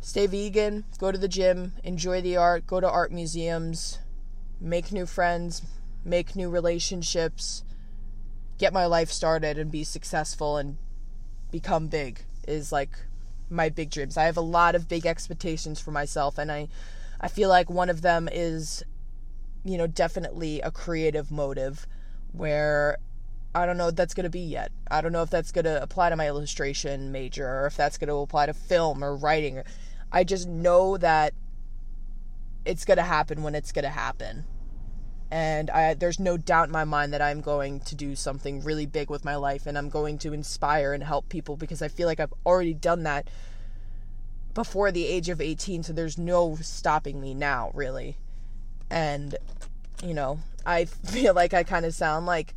stay 0.00 0.26
vegan, 0.26 0.84
go 0.98 1.10
to 1.10 1.18
the 1.18 1.28
gym, 1.28 1.72
enjoy 1.84 2.20
the 2.20 2.36
art, 2.36 2.66
go 2.66 2.80
to 2.80 2.90
art 2.90 3.12
museums, 3.12 3.98
make 4.60 4.92
new 4.92 5.06
friends, 5.06 5.62
make 6.04 6.36
new 6.36 6.48
relationships, 6.48 7.64
get 8.58 8.72
my 8.72 8.86
life 8.86 9.10
started 9.10 9.58
and 9.58 9.70
be 9.70 9.84
successful 9.84 10.56
and 10.56 10.76
become 11.50 11.88
big 11.88 12.20
is 12.46 12.72
like 12.72 12.90
my 13.50 13.68
big 13.68 13.90
dreams. 13.90 14.16
I 14.16 14.24
have 14.24 14.36
a 14.36 14.42
lot 14.42 14.74
of 14.74 14.88
big 14.88 15.06
expectations 15.06 15.80
for 15.80 15.90
myself 15.90 16.38
and 16.38 16.50
I 16.50 16.68
I 17.20 17.28
feel 17.28 17.48
like 17.48 17.70
one 17.70 17.90
of 17.90 18.02
them 18.02 18.28
is 18.30 18.82
you 19.64 19.78
know 19.78 19.86
definitely 19.86 20.60
a 20.60 20.70
creative 20.70 21.30
motive 21.30 21.86
where 22.32 22.98
I 23.54 23.64
don't 23.64 23.78
know 23.78 23.86
what 23.86 23.96
that's 23.96 24.12
going 24.12 24.24
to 24.24 24.30
be 24.30 24.40
yet. 24.40 24.70
I 24.90 25.00
don't 25.00 25.12
know 25.12 25.22
if 25.22 25.30
that's 25.30 25.50
going 25.50 25.64
to 25.64 25.82
apply 25.82 26.10
to 26.10 26.16
my 26.16 26.26
illustration 26.26 27.10
major 27.10 27.48
or 27.48 27.66
if 27.66 27.76
that's 27.76 27.96
going 27.96 28.08
to 28.08 28.16
apply 28.16 28.46
to 28.46 28.54
film 28.54 29.02
or 29.02 29.16
writing. 29.16 29.62
I 30.12 30.24
just 30.24 30.48
know 30.48 30.96
that 30.96 31.34
it's 32.64 32.84
going 32.84 32.96
to 32.96 33.02
happen 33.02 33.42
when 33.42 33.54
it's 33.54 33.72
going 33.72 33.84
to 33.84 33.90
happen. 33.90 34.44
And 35.30 35.70
I, 35.70 35.94
there's 35.94 36.20
no 36.20 36.36
doubt 36.36 36.68
in 36.68 36.72
my 36.72 36.84
mind 36.84 37.12
that 37.12 37.22
I'm 37.22 37.40
going 37.40 37.80
to 37.80 37.94
do 37.94 38.14
something 38.14 38.62
really 38.62 38.86
big 38.86 39.10
with 39.10 39.24
my 39.24 39.36
life 39.36 39.66
and 39.66 39.76
I'm 39.76 39.88
going 39.88 40.18
to 40.18 40.32
inspire 40.32 40.92
and 40.92 41.02
help 41.02 41.28
people 41.28 41.56
because 41.56 41.82
I 41.82 41.88
feel 41.88 42.06
like 42.06 42.20
I've 42.20 42.34
already 42.44 42.74
done 42.74 43.02
that 43.04 43.28
before 44.54 44.90
the 44.90 45.06
age 45.06 45.28
of 45.28 45.40
18, 45.40 45.82
so 45.82 45.92
there's 45.92 46.16
no 46.16 46.56
stopping 46.56 47.20
me 47.20 47.34
now, 47.34 47.70
really. 47.74 48.16
And, 48.88 49.36
you 50.02 50.14
know, 50.14 50.38
I 50.64 50.84
feel 50.84 51.34
like 51.34 51.52
I 51.52 51.62
kind 51.62 51.84
of 51.84 51.94
sound 51.94 52.26
like 52.26 52.54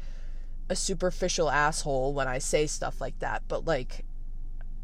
a 0.70 0.76
superficial 0.76 1.50
asshole 1.50 2.14
when 2.14 2.28
I 2.28 2.38
say 2.38 2.68
stuff 2.68 3.02
like 3.02 3.20
that, 3.20 3.44
but 3.48 3.66
like 3.66 4.06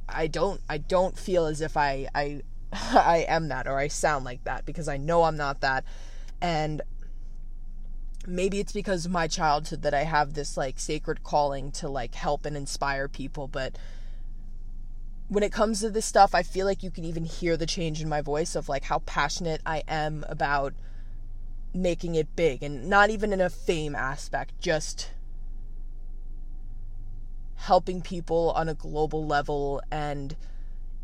I 0.10 0.28
don't 0.28 0.62
I 0.68 0.78
don't 0.78 1.18
feel 1.18 1.46
as 1.46 1.62
if 1.62 1.78
I 1.78 2.08
I 2.14 2.42
I 2.94 3.26
am 3.28 3.48
that 3.48 3.68
or 3.68 3.78
I 3.78 3.88
sound 3.88 4.26
like 4.26 4.44
that 4.44 4.66
because 4.66 4.88
I 4.88 4.98
know 4.98 5.24
I'm 5.24 5.38
not 5.38 5.62
that. 5.62 5.86
And 6.42 6.82
maybe 8.28 8.60
it's 8.60 8.74
because 8.74 9.06
of 9.06 9.12
my 9.12 9.28
childhood 9.28 9.82
that 9.84 9.94
I 9.94 10.04
have 10.04 10.34
this 10.34 10.58
like 10.58 10.80
sacred 10.80 11.24
calling 11.24 11.72
to 11.74 11.88
like 11.88 12.16
help 12.16 12.46
and 12.46 12.58
inspire 12.58 13.08
people, 13.08 13.48
but 13.48 13.78
when 15.28 15.44
it 15.44 15.52
comes 15.52 15.80
to 15.80 15.90
this 15.90 16.06
stuff, 16.06 16.36
I 16.36 16.44
feel 16.44 16.66
like 16.66 16.84
you 16.84 16.92
can 16.92 17.04
even 17.04 17.26
hear 17.26 17.58
the 17.58 17.66
change 17.66 18.02
in 18.02 18.10
my 18.10 18.22
voice 18.22 18.56
of 18.56 18.70
like 18.70 18.84
how 18.84 19.00
passionate 19.00 19.62
I 19.66 19.84
am 19.88 20.24
about 20.28 20.74
making 21.74 22.16
it 22.16 22.36
big 22.36 22.62
and 22.62 22.88
not 22.90 23.10
even 23.10 23.34
in 23.34 23.42
a 23.42 23.50
fame 23.50 23.96
aspect, 23.96 24.60
just 24.60 25.12
helping 27.56 28.02
people 28.02 28.52
on 28.56 28.70
a 28.70 28.74
global 28.74 29.26
level 29.26 29.82
and 29.90 30.36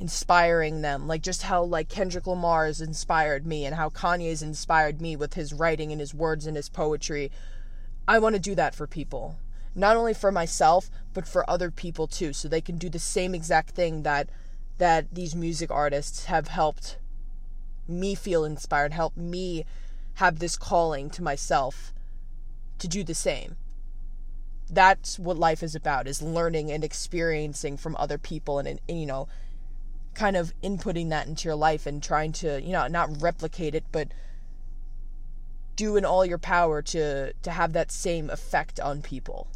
inspiring 0.01 0.81
them 0.81 1.07
like 1.07 1.21
just 1.21 1.43
how 1.43 1.61
like 1.63 1.87
Kendrick 1.87 2.25
Lamar 2.25 2.65
has 2.65 2.81
inspired 2.81 3.45
me 3.45 3.65
and 3.65 3.75
how 3.75 3.87
Kanye's 3.87 4.41
inspired 4.41 4.99
me 4.99 5.15
with 5.15 5.35
his 5.35 5.53
writing 5.53 5.91
and 5.91 6.01
his 6.01 6.11
words 6.11 6.47
and 6.47 6.57
his 6.57 6.69
poetry. 6.69 7.31
I 8.07 8.17
want 8.17 8.33
to 8.33 8.41
do 8.41 8.55
that 8.55 8.73
for 8.73 8.87
people 8.87 9.37
not 9.75 9.95
only 9.95 10.15
for 10.15 10.31
myself 10.31 10.89
but 11.13 11.27
for 11.27 11.47
other 11.47 11.69
people 11.69 12.07
too 12.07 12.33
so 12.33 12.47
they 12.47 12.59
can 12.59 12.79
do 12.79 12.89
the 12.89 12.97
same 12.97 13.35
exact 13.35 13.75
thing 13.75 14.01
that 14.01 14.27
that 14.79 15.13
these 15.13 15.35
music 15.35 15.69
artists 15.69 16.25
have 16.25 16.47
helped 16.47 16.97
me 17.87 18.15
feel 18.15 18.43
inspired 18.43 18.93
help 18.93 19.15
me 19.15 19.63
have 20.15 20.39
this 20.39 20.57
calling 20.57 21.11
to 21.11 21.21
myself 21.21 21.93
to 22.79 22.87
do 22.87 23.03
the 23.03 23.13
same. 23.13 23.55
That's 24.67 25.19
what 25.19 25.37
life 25.37 25.61
is 25.61 25.75
about 25.75 26.07
is 26.07 26.23
learning 26.23 26.71
and 26.71 26.83
experiencing 26.83 27.77
from 27.77 27.95
other 27.97 28.17
people 28.17 28.57
and, 28.57 28.67
and, 28.67 28.99
you 28.99 29.05
know 29.05 29.27
kind 30.13 30.35
of 30.35 30.53
inputting 30.61 31.09
that 31.09 31.27
into 31.27 31.47
your 31.47 31.55
life 31.55 31.85
and 31.85 32.03
trying 32.03 32.31
to 32.31 32.61
you 32.61 32.71
know 32.71 32.87
not 32.87 33.21
replicate 33.21 33.73
it 33.73 33.85
but 33.91 34.09
do 35.75 35.95
in 35.95 36.05
all 36.05 36.25
your 36.25 36.37
power 36.37 36.81
to 36.81 37.33
to 37.33 37.51
have 37.51 37.73
that 37.73 37.91
same 37.91 38.29
effect 38.29 38.79
on 38.79 39.01
people. 39.01 39.47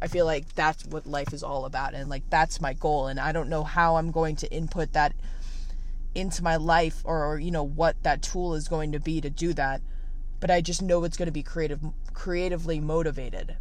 I 0.00 0.08
feel 0.08 0.26
like 0.26 0.54
that's 0.54 0.84
what 0.86 1.06
life 1.06 1.32
is 1.32 1.42
all 1.42 1.64
about 1.64 1.94
and 1.94 2.10
like 2.10 2.28
that's 2.28 2.60
my 2.60 2.72
goal 2.72 3.06
and 3.06 3.20
i 3.20 3.30
don't 3.30 3.48
know 3.48 3.62
how 3.62 3.94
i'm 3.94 4.10
going 4.10 4.34
to 4.34 4.50
input 4.52 4.92
that 4.94 5.14
into 6.12 6.42
my 6.42 6.56
life 6.56 7.02
or, 7.04 7.24
or 7.24 7.38
you 7.38 7.52
know 7.52 7.62
what 7.62 8.02
that 8.02 8.20
tool 8.20 8.54
is 8.54 8.66
going 8.66 8.90
to 8.90 8.98
be 8.98 9.20
to 9.20 9.30
do 9.30 9.52
that 9.52 9.80
but 10.40 10.50
i 10.50 10.60
just 10.60 10.82
know 10.82 11.04
it's 11.04 11.16
going 11.16 11.26
to 11.26 11.32
be 11.32 11.44
creative 11.44 11.80
creatively 12.22 12.80
motivated. 12.80 13.56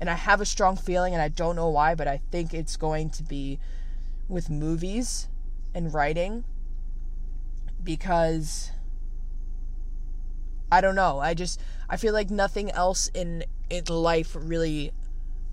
And 0.00 0.08
I 0.08 0.14
have 0.14 0.40
a 0.40 0.46
strong 0.46 0.76
feeling, 0.76 1.12
and 1.12 1.22
I 1.22 1.28
don't 1.28 1.56
know 1.56 1.68
why, 1.68 1.94
but 1.94 2.08
I 2.08 2.20
think 2.30 2.54
it's 2.54 2.76
going 2.76 3.10
to 3.10 3.22
be 3.22 3.58
with 4.28 4.48
movies 4.48 5.28
and 5.74 5.92
writing 5.92 6.44
because 7.82 8.70
I 10.72 10.80
don't 10.80 10.94
know. 10.94 11.18
I 11.18 11.34
just 11.34 11.60
I 11.88 11.96
feel 11.96 12.12
like 12.12 12.30
nothing 12.30 12.70
else 12.70 13.10
in 13.14 13.44
in 13.68 13.84
life 13.86 14.36
really 14.38 14.92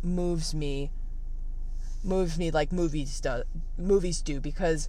moves 0.03 0.53
me 0.53 0.91
moves 2.03 2.37
me 2.37 2.51
like 2.51 2.71
movies 2.71 3.19
do 3.19 3.43
movies 3.77 4.21
do 4.21 4.39
because 4.39 4.87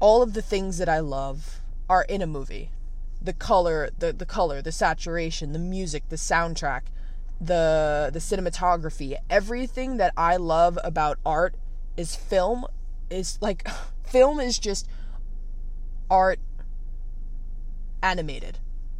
all 0.00 0.22
of 0.22 0.32
the 0.32 0.42
things 0.42 0.78
that 0.78 0.88
I 0.88 1.00
love 1.00 1.60
are 1.88 2.02
in 2.04 2.22
a 2.22 2.26
movie. 2.26 2.70
The 3.20 3.32
color, 3.32 3.90
the 3.98 4.12
the 4.12 4.26
color, 4.26 4.62
the 4.62 4.70
saturation, 4.70 5.52
the 5.52 5.58
music, 5.58 6.08
the 6.08 6.16
soundtrack, 6.16 6.82
the 7.40 8.10
the 8.12 8.20
cinematography, 8.20 9.16
everything 9.28 9.96
that 9.96 10.12
I 10.16 10.36
love 10.36 10.78
about 10.84 11.18
art 11.26 11.56
is 11.96 12.14
film 12.14 12.64
is 13.10 13.38
like 13.40 13.68
film 14.04 14.40
is 14.40 14.58
just 14.58 14.88
art 16.10 16.40
animated. 18.02 18.58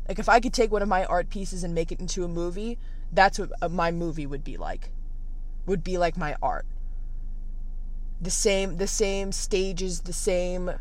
Like 0.08 0.18
if 0.18 0.28
I 0.28 0.40
could 0.40 0.54
take 0.54 0.72
one 0.72 0.82
of 0.82 0.88
my 0.88 1.04
art 1.04 1.28
pieces 1.28 1.64
and 1.64 1.74
make 1.74 1.92
it 1.92 2.00
into 2.00 2.24
a 2.24 2.28
movie, 2.28 2.78
that's 3.12 3.38
what 3.38 3.50
uh, 3.60 3.68
my 3.68 3.90
movie 3.90 4.26
would 4.26 4.44
be 4.44 4.56
like. 4.56 4.90
Would 5.66 5.84
be 5.84 5.98
like 5.98 6.16
my 6.16 6.36
art. 6.42 6.66
The 8.20 8.30
same 8.30 8.78
the 8.78 8.86
same 8.86 9.32
stages, 9.32 10.00
the 10.00 10.12
same 10.12 10.72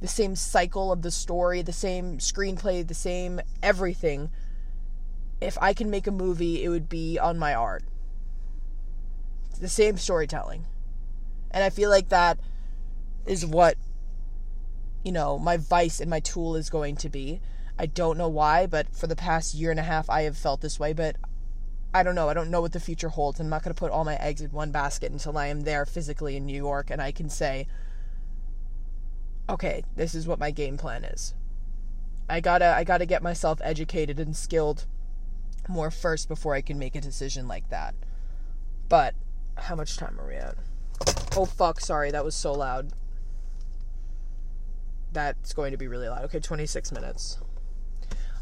the 0.00 0.08
same 0.08 0.36
cycle 0.36 0.92
of 0.92 1.02
the 1.02 1.10
story, 1.10 1.60
the 1.60 1.72
same 1.72 2.18
screenplay, 2.18 2.86
the 2.86 2.94
same 2.94 3.40
everything. 3.62 4.30
If 5.40 5.58
I 5.60 5.72
can 5.72 5.90
make 5.90 6.06
a 6.06 6.12
movie, 6.12 6.64
it 6.64 6.68
would 6.68 6.88
be 6.88 7.18
on 7.18 7.38
my 7.38 7.54
art. 7.54 7.84
The 9.60 9.68
same 9.68 9.96
storytelling. 9.96 10.66
And 11.50 11.64
I 11.64 11.70
feel 11.70 11.90
like 11.90 12.10
that 12.10 12.38
is 13.26 13.44
what 13.44 13.76
you 15.04 15.12
know, 15.12 15.38
my 15.38 15.56
vice 15.56 16.00
and 16.00 16.10
my 16.10 16.20
tool 16.20 16.56
is 16.56 16.70
going 16.70 16.96
to 16.96 17.08
be. 17.08 17.40
I 17.78 17.86
don't 17.86 18.18
know 18.18 18.28
why, 18.28 18.66
but 18.66 18.94
for 18.94 19.06
the 19.06 19.16
past 19.16 19.54
year 19.54 19.70
and 19.70 19.78
a 19.78 19.84
half, 19.84 20.10
I 20.10 20.22
have 20.22 20.36
felt 20.36 20.60
this 20.60 20.80
way. 20.80 20.92
But 20.92 21.16
I 21.94 22.02
don't 22.02 22.14
know. 22.14 22.28
I 22.28 22.34
don't 22.34 22.50
know 22.50 22.60
what 22.60 22.72
the 22.72 22.80
future 22.80 23.08
holds. 23.08 23.40
I'm 23.40 23.48
not 23.48 23.62
going 23.62 23.74
to 23.74 23.78
put 23.78 23.92
all 23.92 24.04
my 24.04 24.16
eggs 24.16 24.40
in 24.40 24.50
one 24.50 24.72
basket 24.72 25.12
until 25.12 25.38
I 25.38 25.46
am 25.46 25.62
there 25.62 25.86
physically 25.86 26.36
in 26.36 26.44
New 26.44 26.56
York 26.56 26.90
and 26.90 27.00
I 27.00 27.12
can 27.12 27.30
say, 27.30 27.66
okay, 29.48 29.84
this 29.96 30.14
is 30.14 30.26
what 30.26 30.38
my 30.38 30.50
game 30.50 30.76
plan 30.76 31.04
is. 31.04 31.34
I 32.28 32.40
gotta, 32.40 32.74
I 32.76 32.84
gotta 32.84 33.06
get 33.06 33.22
myself 33.22 33.58
educated 33.64 34.20
and 34.20 34.36
skilled 34.36 34.84
more 35.66 35.90
first 35.90 36.28
before 36.28 36.54
I 36.54 36.60
can 36.60 36.78
make 36.78 36.94
a 36.94 37.00
decision 37.00 37.48
like 37.48 37.70
that. 37.70 37.94
But 38.90 39.14
how 39.56 39.74
much 39.74 39.96
time 39.96 40.20
are 40.20 40.26
we 40.26 40.34
at? 40.34 40.56
Oh 41.34 41.46
fuck! 41.46 41.80
Sorry, 41.80 42.10
that 42.10 42.24
was 42.24 42.34
so 42.34 42.52
loud. 42.52 42.92
That's 45.18 45.52
going 45.52 45.72
to 45.72 45.76
be 45.76 45.88
really 45.88 46.08
loud. 46.08 46.22
Okay, 46.26 46.38
26 46.38 46.92
minutes. 46.92 47.38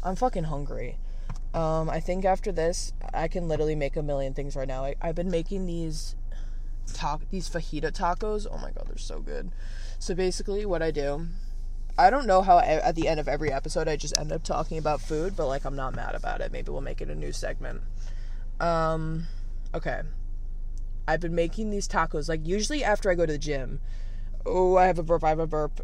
I'm 0.03 0.15
fucking 0.15 0.43
hungry. 0.43 0.99
Um, 1.55 1.89
I 1.89 1.99
think 1.99 2.23
after 2.23 2.51
this, 2.51 2.93
I 3.15 3.27
can 3.27 3.47
literally 3.47 3.73
make 3.73 3.95
a 3.95 4.03
million 4.03 4.35
things 4.35 4.55
right 4.55 4.67
now. 4.67 4.85
I, 4.85 4.93
I've 5.01 5.15
been 5.15 5.31
making 5.31 5.65
these 5.65 6.15
ta- 6.93 7.17
these 7.31 7.49
fajita 7.49 7.91
tacos. 7.91 8.45
Oh 8.47 8.59
my 8.59 8.69
god, 8.69 8.83
they're 8.85 8.97
so 8.97 9.21
good. 9.21 9.49
So 9.97 10.13
basically, 10.13 10.67
what 10.67 10.83
I 10.83 10.91
do, 10.91 11.25
I 11.97 12.11
don't 12.11 12.27
know 12.27 12.43
how 12.43 12.57
I, 12.57 12.65
at 12.65 12.93
the 12.93 13.07
end 13.07 13.19
of 13.19 13.27
every 13.27 13.51
episode 13.51 13.87
I 13.87 13.95
just 13.95 14.15
end 14.15 14.31
up 14.31 14.43
talking 14.43 14.77
about 14.77 15.01
food, 15.01 15.35
but 15.35 15.47
like 15.47 15.65
I'm 15.65 15.75
not 15.75 15.95
mad 15.95 16.13
about 16.13 16.41
it. 16.41 16.51
Maybe 16.51 16.69
we'll 16.69 16.81
make 16.81 17.01
it 17.01 17.09
a 17.09 17.15
new 17.15 17.31
segment. 17.31 17.81
Um, 18.59 19.25
okay. 19.73 20.01
I've 21.07 21.21
been 21.21 21.33
making 21.33 21.71
these 21.71 21.87
tacos 21.87 22.29
like 22.29 22.45
usually 22.45 22.83
after 22.83 23.09
I 23.09 23.15
go 23.15 23.25
to 23.25 23.33
the 23.33 23.39
gym. 23.39 23.79
Oh, 24.45 24.77
I 24.77 24.85
have 24.85 24.99
a 24.99 25.03
burp. 25.03 25.23
I 25.23 25.29
have 25.29 25.39
a 25.39 25.47
burp 25.47 25.81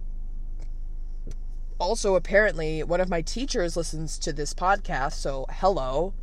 also 1.84 2.16
apparently 2.16 2.82
one 2.82 3.02
of 3.02 3.10
my 3.10 3.22
teachers 3.22 3.76
listens 3.76 4.18
to 4.18 4.32
this 4.32 4.54
podcast 4.54 5.14
so 5.14 5.46
hello. 5.50 6.14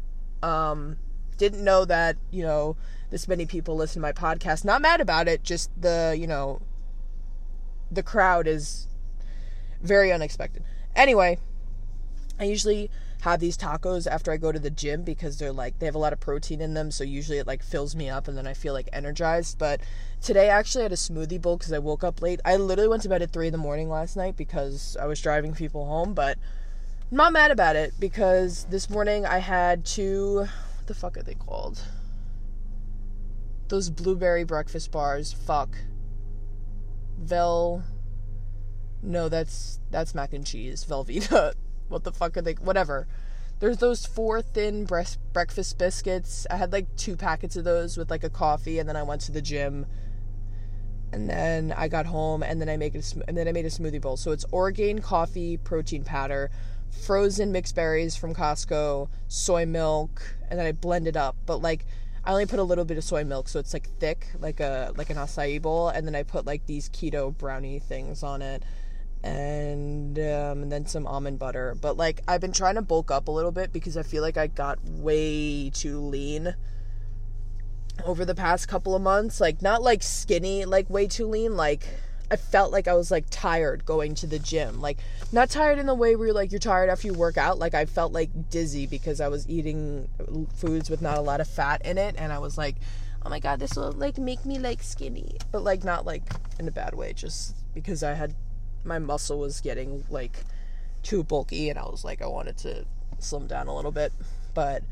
Um 0.42 0.96
didn't 1.36 1.62
know 1.62 1.84
that 1.84 2.16
you 2.30 2.42
know 2.42 2.76
this 3.10 3.28
many 3.28 3.44
people 3.46 3.76
listen 3.76 4.00
to 4.00 4.08
my 4.08 4.12
podcast. 4.12 4.64
Not 4.64 4.80
mad 4.80 5.00
about 5.00 5.28
it 5.28 5.44
just 5.44 5.70
the 5.80 6.16
you 6.18 6.26
know 6.26 6.62
the 7.90 8.02
crowd 8.02 8.46
is 8.46 8.88
very 9.82 10.10
unexpected. 10.10 10.64
Anyway 10.96 11.38
i 12.40 12.44
usually 12.44 12.90
have 13.20 13.40
these 13.40 13.56
tacos 13.56 14.06
after 14.06 14.33
I 14.33 14.37
go 14.37 14.50
to 14.50 14.59
the 14.59 14.70
gym 14.70 15.02
because 15.02 15.38
they're 15.38 15.52
like 15.52 15.78
they 15.78 15.87
have 15.87 15.94
a 15.94 15.98
lot 15.98 16.12
of 16.12 16.20
protein 16.20 16.61
in 16.61 16.74
them, 16.74 16.90
so 16.90 17.04
usually 17.04 17.38
it 17.38 17.46
like 17.46 17.62
fills 17.62 17.94
me 17.94 18.09
up 18.09 18.28
and 18.28 18.37
then 18.37 18.46
I 18.46 18.54
feel 18.54 18.72
like 18.72 18.88
energized. 18.92 19.59
But 19.59 19.80
today 20.22 20.50
I 20.50 20.59
actually 20.59 20.83
had 20.85 20.92
a 20.92 20.96
smoothie 20.96 21.40
bowl 21.40 21.56
because 21.56 21.72
I 21.72 21.78
woke 21.78 22.02
up 22.02 22.22
late. 22.22 22.40
I 22.44 22.56
literally 22.56 22.88
went 22.88 23.02
to 23.02 23.09
bed 23.09 23.22
at 23.22 23.30
three 23.30 23.46
in 23.46 23.52
the 23.52 23.59
morning 23.59 23.88
last 23.88 24.16
night 24.16 24.37
because 24.37 24.96
I 25.00 25.06
was 25.06 25.20
driving 25.20 25.54
people 25.54 25.87
home, 25.87 26.14
but 26.14 26.38
I'm 27.11 27.16
not 27.16 27.33
mad 27.33 27.50
about 27.50 27.76
it 27.76 27.92
because 27.98 28.66
this 28.70 28.88
morning 28.88 29.26
I 29.26 29.38
had 29.38 29.85
two 29.85 30.46
what 30.78 30.87
the 30.87 30.94
fuck 30.94 31.16
are 31.16 31.22
they 31.22 31.35
called? 31.35 31.83
Those 33.68 33.90
blueberry 33.90 34.44
breakfast 34.44 34.90
bars. 34.90 35.33
Fuck. 35.33 35.76
Vel 37.18 37.85
no, 39.02 39.28
that's 39.28 39.78
that's 39.90 40.14
mac 40.14 40.33
and 40.33 40.46
cheese. 40.46 40.85
Velveeta. 40.88 41.54
what 41.90 42.05
the 42.05 42.12
fuck 42.12 42.37
are 42.37 42.42
they? 42.42 42.53
Whatever. 42.55 43.07
There's 43.59 43.76
those 43.76 44.07
four 44.07 44.40
thin 44.40 44.87
breast 44.87 45.18
breakfast 45.33 45.76
biscuits. 45.76 46.46
I 46.50 46.57
had 46.57 46.72
like 46.72 46.96
two 46.96 47.16
packets 47.16 47.57
of 47.57 47.64
those 47.64 47.96
with 47.98 48.11
like 48.11 48.24
a 48.24 48.31
coffee, 48.31 48.79
and 48.79 48.88
then 48.88 48.96
I 48.96 49.03
went 49.03 49.20
to 49.22 49.33
the 49.33 49.42
gym. 49.42 49.87
And 51.12 51.29
then 51.29 51.74
I 51.76 51.88
got 51.88 52.07
home, 52.07 52.42
and 52.42 52.61
then 52.61 52.68
I 52.68 52.76
make 52.76 52.94
it, 52.94 53.14
and 53.26 53.37
then 53.37 53.48
I 53.48 53.53
made 53.53 53.66
a 53.66 53.70
smoothie 53.70 54.00
bowl. 54.00 54.16
So 54.16 54.31
it's 54.31 54.46
Orgain 54.53 55.00
coffee 55.00 55.57
protein 55.57 56.05
powder, 56.05 56.50
frozen 57.05 57.53
mixed 57.53 57.74
berries 57.74 58.16
from 58.16 58.33
Costco, 58.33 59.09
soy 59.26 59.66
milk, 59.66 60.22
and 60.48 60.59
then 60.59 60.66
I 60.66 60.72
blend 60.72 61.09
it 61.09 61.16
up. 61.16 61.37
But 61.46 61.61
like, 61.61 61.85
I 62.24 62.31
only 62.31 62.46
put 62.46 62.61
a 62.61 62.62
little 62.62 62.85
bit 62.85 62.96
of 62.96 63.05
soy 63.05 63.24
milk, 63.24 63.48
so 63.48 63.59
it's 63.59 63.74
like 63.74 63.88
thick, 63.98 64.29
like 64.38 64.61
a 64.61 64.92
like 64.96 65.11
an 65.11 65.16
acai 65.16 65.61
bowl. 65.61 65.88
And 65.88 66.07
then 66.07 66.14
I 66.14 66.22
put 66.22 66.46
like 66.46 66.64
these 66.66 66.88
keto 66.88 67.37
brownie 67.37 67.81
things 67.81 68.22
on 68.22 68.40
it 68.40 68.62
and 69.22 70.18
um, 70.18 70.62
and 70.62 70.72
then 70.72 70.87
some 70.87 71.06
almond 71.06 71.38
butter. 71.38 71.76
But 71.80 71.96
like 71.96 72.22
I've 72.26 72.40
been 72.40 72.52
trying 72.52 72.76
to 72.76 72.83
bulk 72.83 73.11
up 73.11 73.28
a 73.28 73.30
little 73.30 73.52
bit 73.52 73.72
because 73.72 73.96
I 73.96 74.02
feel 74.02 74.22
like 74.22 74.37
I 74.37 74.46
got 74.46 74.83
way 74.85 75.70
too 75.70 75.98
lean 75.98 76.54
over 78.04 78.24
the 78.24 78.35
past 78.35 78.68
couple 78.68 78.94
of 78.94 79.02
months. 79.02 79.40
Like 79.40 79.62
not 79.62 79.83
like 79.83 80.02
skinny, 80.02 80.64
like 80.64 80.88
way 80.88 81.06
too 81.06 81.26
lean. 81.26 81.56
Like 81.56 81.87
I 82.30 82.37
felt 82.37 82.72
like 82.72 82.88
I 82.88 82.94
was 82.94 83.11
like 83.11 83.26
tired 83.30 83.85
going 83.85 84.14
to 84.16 84.26
the 84.26 84.38
gym. 84.38 84.80
Like 84.80 84.98
not 85.33 85.50
tired 85.50 85.78
in 85.78 85.87
the 85.87 85.94
way 85.94 86.16
where 86.16 86.28
you're 86.28 86.35
like 86.35 86.50
you're 86.50 86.59
tired 86.59 86.88
after 86.88 87.09
you 87.09 87.14
work 87.14 87.37
out. 87.37 87.59
Like 87.59 87.74
I 87.74 87.85
felt 87.85 88.12
like 88.12 88.48
dizzy 88.48 88.87
because 88.87 89.20
I 89.20 89.28
was 89.28 89.48
eating 89.48 90.09
foods 90.54 90.88
with 90.88 91.02
not 91.02 91.18
a 91.18 91.22
lot 91.22 91.40
of 91.40 91.48
fat 91.48 91.85
in 91.85 91.98
it, 91.98 92.14
and 92.18 92.33
I 92.33 92.38
was 92.38 92.56
like. 92.56 92.76
Oh 93.22 93.28
my 93.28 93.38
god, 93.38 93.61
this 93.61 93.76
will 93.76 93.92
like 93.92 94.16
make 94.16 94.46
me 94.46 94.59
like 94.59 94.83
skinny, 94.83 95.37
but 95.52 95.62
like 95.62 95.85
not 95.85 96.06
like 96.06 96.22
in 96.59 96.66
a 96.66 96.70
bad 96.70 96.94
way, 96.94 97.12
just 97.12 97.54
because 97.74 98.02
I 98.02 98.14
had 98.14 98.35
my 98.84 98.98
muscle 98.98 99.38
was 99.38 99.60
getting 99.60 100.04
like 100.10 100.44
too 101.02 101.22
bulky 101.22 101.70
and 101.70 101.78
I 101.78 101.82
was 101.82 102.04
like 102.04 102.22
I 102.22 102.26
wanted 102.26 102.56
to 102.58 102.84
slim 103.18 103.46
down 103.46 103.66
a 103.66 103.74
little 103.74 103.92
bit. 103.92 104.12
But 104.54 104.82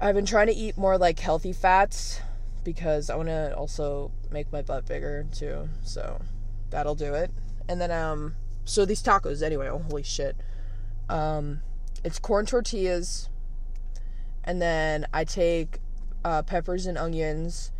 I've 0.00 0.14
been 0.14 0.26
trying 0.26 0.48
to 0.48 0.54
eat 0.54 0.76
more 0.76 0.98
like 0.98 1.18
healthy 1.18 1.52
fats 1.52 2.20
because 2.64 3.10
I 3.10 3.16
want 3.16 3.28
to 3.28 3.54
also 3.56 4.10
make 4.30 4.50
my 4.52 4.62
butt 4.62 4.86
bigger 4.86 5.26
too. 5.32 5.68
So 5.82 6.20
that'll 6.70 6.94
do 6.94 7.14
it. 7.14 7.30
And 7.68 7.80
then 7.80 7.90
um 7.90 8.34
so 8.64 8.84
these 8.84 9.02
tacos 9.02 9.42
anyway, 9.42 9.68
oh, 9.68 9.78
holy 9.78 10.02
shit. 10.02 10.36
Um 11.08 11.62
it's 12.02 12.18
corn 12.18 12.46
tortillas 12.46 13.28
and 14.44 14.60
then 14.60 15.06
I 15.12 15.24
take 15.24 15.78
uh, 16.24 16.42
peppers 16.42 16.86
and 16.86 16.96
onions 16.96 17.70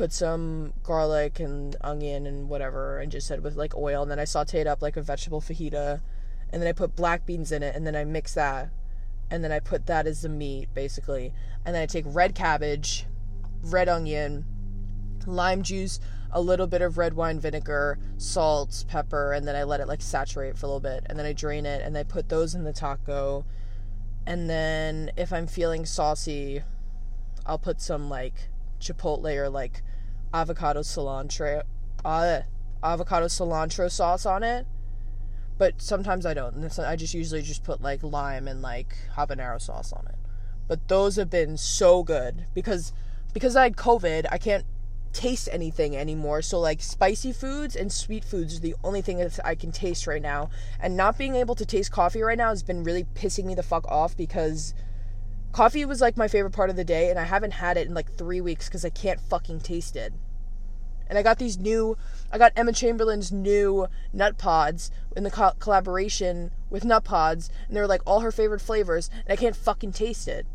put 0.00 0.12
some 0.14 0.72
garlic 0.82 1.40
and 1.40 1.76
onion 1.82 2.26
and 2.26 2.48
whatever 2.48 3.00
and 3.00 3.12
just 3.12 3.26
said 3.26 3.44
with 3.44 3.54
like 3.54 3.76
oil. 3.76 4.00
And 4.00 4.10
then 4.10 4.18
I 4.18 4.24
sauteed 4.24 4.66
up 4.66 4.80
like 4.80 4.96
a 4.96 5.02
vegetable 5.02 5.42
fajita. 5.42 6.00
And 6.48 6.62
then 6.62 6.66
I 6.66 6.72
put 6.72 6.96
black 6.96 7.26
beans 7.26 7.52
in 7.52 7.62
it. 7.62 7.76
And 7.76 7.86
then 7.86 7.94
I 7.94 8.04
mix 8.04 8.32
that. 8.32 8.70
And 9.30 9.44
then 9.44 9.52
I 9.52 9.60
put 9.60 9.84
that 9.88 10.06
as 10.06 10.22
the 10.22 10.30
meat 10.30 10.70
basically. 10.72 11.34
And 11.66 11.74
then 11.74 11.82
I 11.82 11.86
take 11.86 12.06
red 12.08 12.34
cabbage, 12.34 13.04
red 13.62 13.90
onion, 13.90 14.46
lime 15.26 15.62
juice, 15.62 16.00
a 16.32 16.40
little 16.40 16.66
bit 16.66 16.80
of 16.80 16.96
red 16.96 17.12
wine 17.12 17.38
vinegar, 17.38 17.98
salt, 18.16 18.86
pepper 18.88 19.34
and 19.34 19.46
then 19.46 19.54
I 19.54 19.64
let 19.64 19.80
it 19.80 19.86
like 19.86 20.00
saturate 20.00 20.56
for 20.56 20.64
a 20.64 20.68
little 20.70 20.80
bit. 20.80 21.04
And 21.10 21.18
then 21.18 21.26
I 21.26 21.34
drain 21.34 21.66
it 21.66 21.82
and 21.82 21.98
I 21.98 22.04
put 22.04 22.30
those 22.30 22.54
in 22.54 22.64
the 22.64 22.72
taco. 22.72 23.44
And 24.26 24.48
then 24.48 25.10
if 25.18 25.30
I'm 25.30 25.46
feeling 25.46 25.84
saucy 25.84 26.62
I'll 27.44 27.58
put 27.58 27.82
some 27.82 28.08
like 28.08 28.48
chipotle 28.80 29.36
or 29.36 29.50
like 29.50 29.82
avocado 30.32 30.80
cilantro 30.80 31.62
uh, 32.04 32.40
avocado 32.82 33.26
cilantro 33.26 33.90
sauce 33.90 34.24
on 34.26 34.42
it 34.42 34.66
but 35.58 35.80
sometimes 35.82 36.24
i 36.24 36.32
don't 36.32 36.54
And 36.54 36.86
i 36.86 36.96
just 36.96 37.14
usually 37.14 37.42
just 37.42 37.64
put 37.64 37.82
like 37.82 38.02
lime 38.02 38.48
and 38.48 38.62
like 38.62 38.96
habanero 39.16 39.60
sauce 39.60 39.92
on 39.92 40.06
it 40.08 40.16
but 40.68 40.88
those 40.88 41.16
have 41.16 41.30
been 41.30 41.56
so 41.56 42.02
good 42.02 42.46
because 42.54 42.92
because 43.32 43.56
i 43.56 43.64
had 43.64 43.76
covid 43.76 44.26
i 44.30 44.38
can't 44.38 44.64
taste 45.12 45.48
anything 45.52 45.96
anymore. 45.96 46.42
So 46.42 46.58
like 46.60 46.80
spicy 46.80 47.32
foods 47.32 47.76
and 47.76 47.92
sweet 47.92 48.24
foods 48.24 48.56
are 48.56 48.60
the 48.60 48.74
only 48.84 49.02
thing 49.02 49.18
that 49.18 49.38
I 49.44 49.54
can 49.54 49.72
taste 49.72 50.06
right 50.06 50.22
now. 50.22 50.50
And 50.80 50.96
not 50.96 51.18
being 51.18 51.36
able 51.36 51.54
to 51.56 51.66
taste 51.66 51.92
coffee 51.92 52.22
right 52.22 52.38
now 52.38 52.50
has 52.50 52.62
been 52.62 52.84
really 52.84 53.04
pissing 53.14 53.44
me 53.44 53.54
the 53.54 53.62
fuck 53.62 53.86
off 53.88 54.16
because 54.16 54.74
coffee 55.52 55.84
was 55.84 56.00
like 56.00 56.16
my 56.16 56.28
favorite 56.28 56.52
part 56.52 56.70
of 56.70 56.76
the 56.76 56.84
day 56.84 57.10
and 57.10 57.18
I 57.18 57.24
haven't 57.24 57.52
had 57.52 57.76
it 57.76 57.88
in 57.88 57.94
like 57.94 58.12
3 58.16 58.40
weeks 58.40 58.68
cuz 58.68 58.84
I 58.84 58.90
can't 58.90 59.20
fucking 59.20 59.60
taste 59.60 59.96
it. 59.96 60.12
And 61.08 61.18
I 61.18 61.22
got 61.22 61.38
these 61.38 61.58
new 61.58 61.96
I 62.30 62.38
got 62.38 62.52
Emma 62.54 62.72
Chamberlain's 62.72 63.32
new 63.32 63.88
Nutpods 64.14 64.90
in 65.16 65.24
the 65.24 65.30
co- 65.30 65.54
collaboration 65.58 66.52
with 66.70 66.84
Nutpods 66.84 67.50
and 67.66 67.76
they're 67.76 67.88
like 67.88 68.02
all 68.06 68.20
her 68.20 68.32
favorite 68.32 68.60
flavors 68.60 69.10
and 69.26 69.32
I 69.32 69.36
can't 69.36 69.56
fucking 69.56 69.92
taste 69.92 70.28
it. 70.28 70.46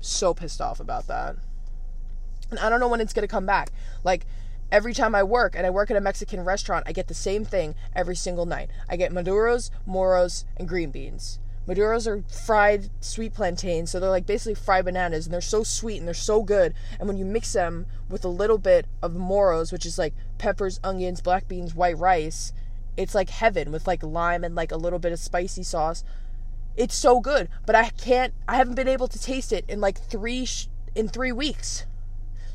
So 0.00 0.32
pissed 0.34 0.60
off 0.60 0.80
about 0.80 1.06
that. 1.08 1.36
And 2.50 2.58
I 2.58 2.68
don't 2.68 2.80
know 2.80 2.88
when 2.88 3.00
it's 3.00 3.12
to 3.12 3.26
come 3.26 3.46
back. 3.46 3.72
Like 4.04 4.26
every 4.70 4.94
time 4.94 5.14
I 5.14 5.22
work 5.22 5.54
and 5.56 5.66
I 5.66 5.70
work 5.70 5.90
at 5.90 5.96
a 5.96 6.00
Mexican 6.00 6.44
restaurant, 6.44 6.84
I 6.86 6.92
get 6.92 7.08
the 7.08 7.14
same 7.14 7.44
thing 7.44 7.74
every 7.94 8.16
single 8.16 8.46
night. 8.46 8.70
I 8.88 8.96
get 8.96 9.12
maduros, 9.12 9.70
moros, 9.86 10.44
and 10.56 10.68
green 10.68 10.90
beans. 10.90 11.38
Maduros 11.66 12.08
are 12.08 12.22
fried 12.28 12.90
sweet 13.00 13.34
plantains, 13.34 13.90
so 13.90 14.00
they're 14.00 14.10
like 14.10 14.26
basically 14.26 14.54
fried 14.54 14.84
bananas, 14.84 15.26
and 15.26 15.32
they're 15.32 15.40
so 15.40 15.62
sweet 15.62 15.98
and 15.98 16.06
they're 16.06 16.14
so 16.14 16.42
good. 16.42 16.74
And 16.98 17.06
when 17.06 17.16
you 17.16 17.24
mix 17.24 17.52
them 17.52 17.86
with 18.08 18.24
a 18.24 18.28
little 18.28 18.58
bit 18.58 18.86
of 19.00 19.14
moros, 19.14 19.70
which 19.70 19.86
is 19.86 19.96
like 19.96 20.14
peppers, 20.38 20.80
onions, 20.82 21.20
black 21.20 21.46
beans, 21.46 21.74
white 21.74 21.96
rice, 21.96 22.52
it's 22.96 23.14
like 23.14 23.30
heaven 23.30 23.70
with 23.70 23.86
like 23.86 24.02
lime 24.02 24.42
and 24.42 24.56
like 24.56 24.72
a 24.72 24.76
little 24.76 24.98
bit 24.98 25.12
of 25.12 25.20
spicy 25.20 25.62
sauce. 25.62 26.02
It's 26.76 26.96
so 26.96 27.20
good, 27.20 27.48
but 27.64 27.76
I 27.76 27.90
can't. 27.90 28.34
I 28.48 28.56
haven't 28.56 28.74
been 28.74 28.88
able 28.88 29.08
to 29.08 29.18
taste 29.20 29.52
it 29.52 29.64
in 29.68 29.80
like 29.80 29.98
three 29.98 30.44
sh- 30.44 30.68
in 30.96 31.08
three 31.08 31.32
weeks. 31.32 31.86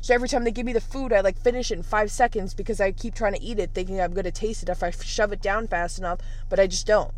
So 0.02 0.14
every 0.14 0.28
time 0.28 0.44
they 0.44 0.50
give 0.50 0.66
me 0.66 0.72
the 0.74 0.80
food, 0.80 1.14
I 1.14 1.20
like 1.20 1.38
finish 1.38 1.70
it 1.70 1.78
in 1.78 1.82
five 1.82 2.10
seconds 2.10 2.52
because 2.52 2.80
I 2.80 2.92
keep 2.92 3.14
trying 3.14 3.34
to 3.34 3.42
eat 3.42 3.58
it, 3.58 3.70
thinking 3.72 4.00
I'm 4.00 4.12
gonna 4.12 4.30
taste 4.30 4.62
it 4.62 4.68
if 4.68 4.82
I 4.82 4.90
shove 4.90 5.32
it 5.32 5.40
down 5.40 5.66
fast 5.66 5.98
enough, 5.98 6.20
but 6.50 6.60
I 6.60 6.66
just 6.66 6.86
don't. 6.86 7.12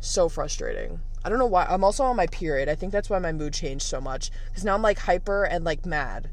So 0.00 0.28
frustrating. 0.28 1.00
I 1.24 1.28
don't 1.28 1.38
know 1.38 1.46
why. 1.46 1.64
I'm 1.64 1.82
also 1.82 2.04
on 2.04 2.16
my 2.16 2.28
period. 2.28 2.68
I 2.68 2.76
think 2.76 2.92
that's 2.92 3.10
why 3.10 3.18
my 3.18 3.32
mood 3.32 3.52
changed 3.52 3.84
so 3.84 4.00
much 4.00 4.30
because 4.46 4.64
now 4.64 4.74
I'm 4.74 4.82
like 4.82 5.00
hyper 5.00 5.44
and 5.44 5.64
like 5.64 5.84
mad. 5.84 6.30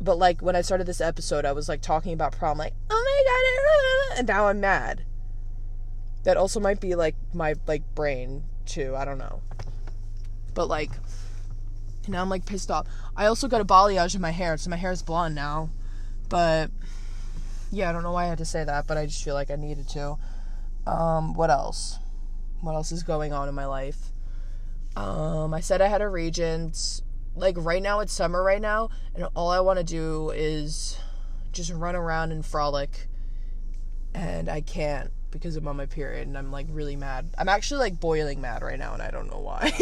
But 0.00 0.18
like 0.18 0.42
when 0.42 0.56
I 0.56 0.62
started 0.62 0.88
this 0.88 1.00
episode, 1.00 1.44
I 1.44 1.52
was 1.52 1.68
like 1.68 1.80
talking 1.80 2.12
about 2.12 2.32
prom, 2.32 2.58
like 2.58 2.74
oh 2.90 4.04
my 4.10 4.10
god, 4.10 4.18
and 4.18 4.28
now 4.28 4.48
I'm 4.48 4.60
mad. 4.60 5.04
That 6.24 6.36
also 6.36 6.58
might 6.58 6.80
be 6.80 6.94
like 6.96 7.14
my 7.32 7.54
like 7.66 7.82
brain 7.94 8.42
too. 8.66 8.96
I 8.96 9.04
don't 9.04 9.18
know. 9.18 9.40
But 10.54 10.66
like 10.66 10.90
now 12.08 12.22
I'm 12.22 12.28
like 12.28 12.44
pissed 12.44 12.70
off. 12.70 12.88
I 13.16 13.26
also 13.26 13.46
got 13.46 13.60
a 13.60 13.64
balayage 13.64 14.16
in 14.16 14.20
my 14.20 14.32
hair, 14.32 14.56
so 14.56 14.68
my 14.68 14.76
hair 14.76 14.90
is 14.90 15.02
blonde 15.02 15.36
now. 15.36 15.70
But 16.28 16.70
yeah, 17.70 17.88
I 17.88 17.92
don't 17.92 18.02
know 18.02 18.12
why 18.12 18.24
I 18.24 18.28
had 18.28 18.38
to 18.38 18.44
say 18.44 18.64
that, 18.64 18.86
but 18.88 18.98
I 18.98 19.06
just 19.06 19.22
feel 19.22 19.34
like 19.34 19.50
I 19.50 19.56
needed 19.56 19.88
to. 19.90 20.18
Um, 20.86 21.34
what 21.34 21.50
else? 21.50 21.98
What 22.60 22.74
else 22.74 22.92
is 22.92 23.02
going 23.02 23.32
on 23.32 23.48
in 23.48 23.54
my 23.54 23.66
life? 23.66 24.12
Um, 24.96 25.54
I 25.54 25.60
said 25.60 25.80
I 25.80 25.88
had 25.88 26.02
a 26.02 26.08
regent. 26.08 27.02
Like 27.34 27.56
right 27.58 27.82
now, 27.82 28.00
it's 28.00 28.12
summer 28.12 28.42
right 28.42 28.60
now, 28.60 28.90
and 29.14 29.26
all 29.34 29.50
I 29.50 29.60
want 29.60 29.78
to 29.78 29.84
do 29.84 30.30
is 30.30 30.98
just 31.52 31.72
run 31.72 31.96
around 31.96 32.32
and 32.32 32.44
frolic. 32.44 33.08
And 34.14 34.50
I 34.50 34.60
can't 34.60 35.10
because 35.30 35.56
I'm 35.56 35.66
on 35.66 35.76
my 35.76 35.86
period, 35.86 36.28
and 36.28 36.36
I'm 36.36 36.52
like 36.52 36.66
really 36.70 36.96
mad. 36.96 37.30
I'm 37.38 37.48
actually 37.48 37.80
like 37.80 38.00
boiling 38.00 38.40
mad 38.40 38.62
right 38.62 38.78
now, 38.78 38.92
and 38.92 39.02
I 39.02 39.10
don't 39.10 39.30
know 39.30 39.40
why. 39.40 39.72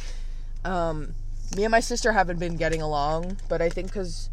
um, 0.64 1.14
me 1.56 1.64
and 1.64 1.70
my 1.70 1.80
sister 1.80 2.12
haven't 2.12 2.38
been 2.38 2.56
getting 2.56 2.82
along, 2.82 3.38
but 3.48 3.62
I 3.62 3.68
think 3.68 3.88
because 3.88 4.30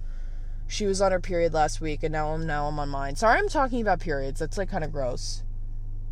she 0.67 0.85
was 0.85 1.01
on 1.01 1.11
her 1.11 1.19
period 1.19 1.53
last 1.53 1.79
week, 1.79 2.03
and 2.03 2.11
now 2.11 2.29
I'm 2.29 2.45
now 2.45 2.67
I'm 2.67 2.79
on 2.79 2.89
mine. 2.89 3.15
Sorry, 3.15 3.37
I'm 3.37 3.49
talking 3.49 3.81
about 3.81 3.99
periods. 3.99 4.39
That's 4.39 4.57
like 4.57 4.69
kind 4.69 4.83
of 4.83 4.91
gross. 4.91 5.43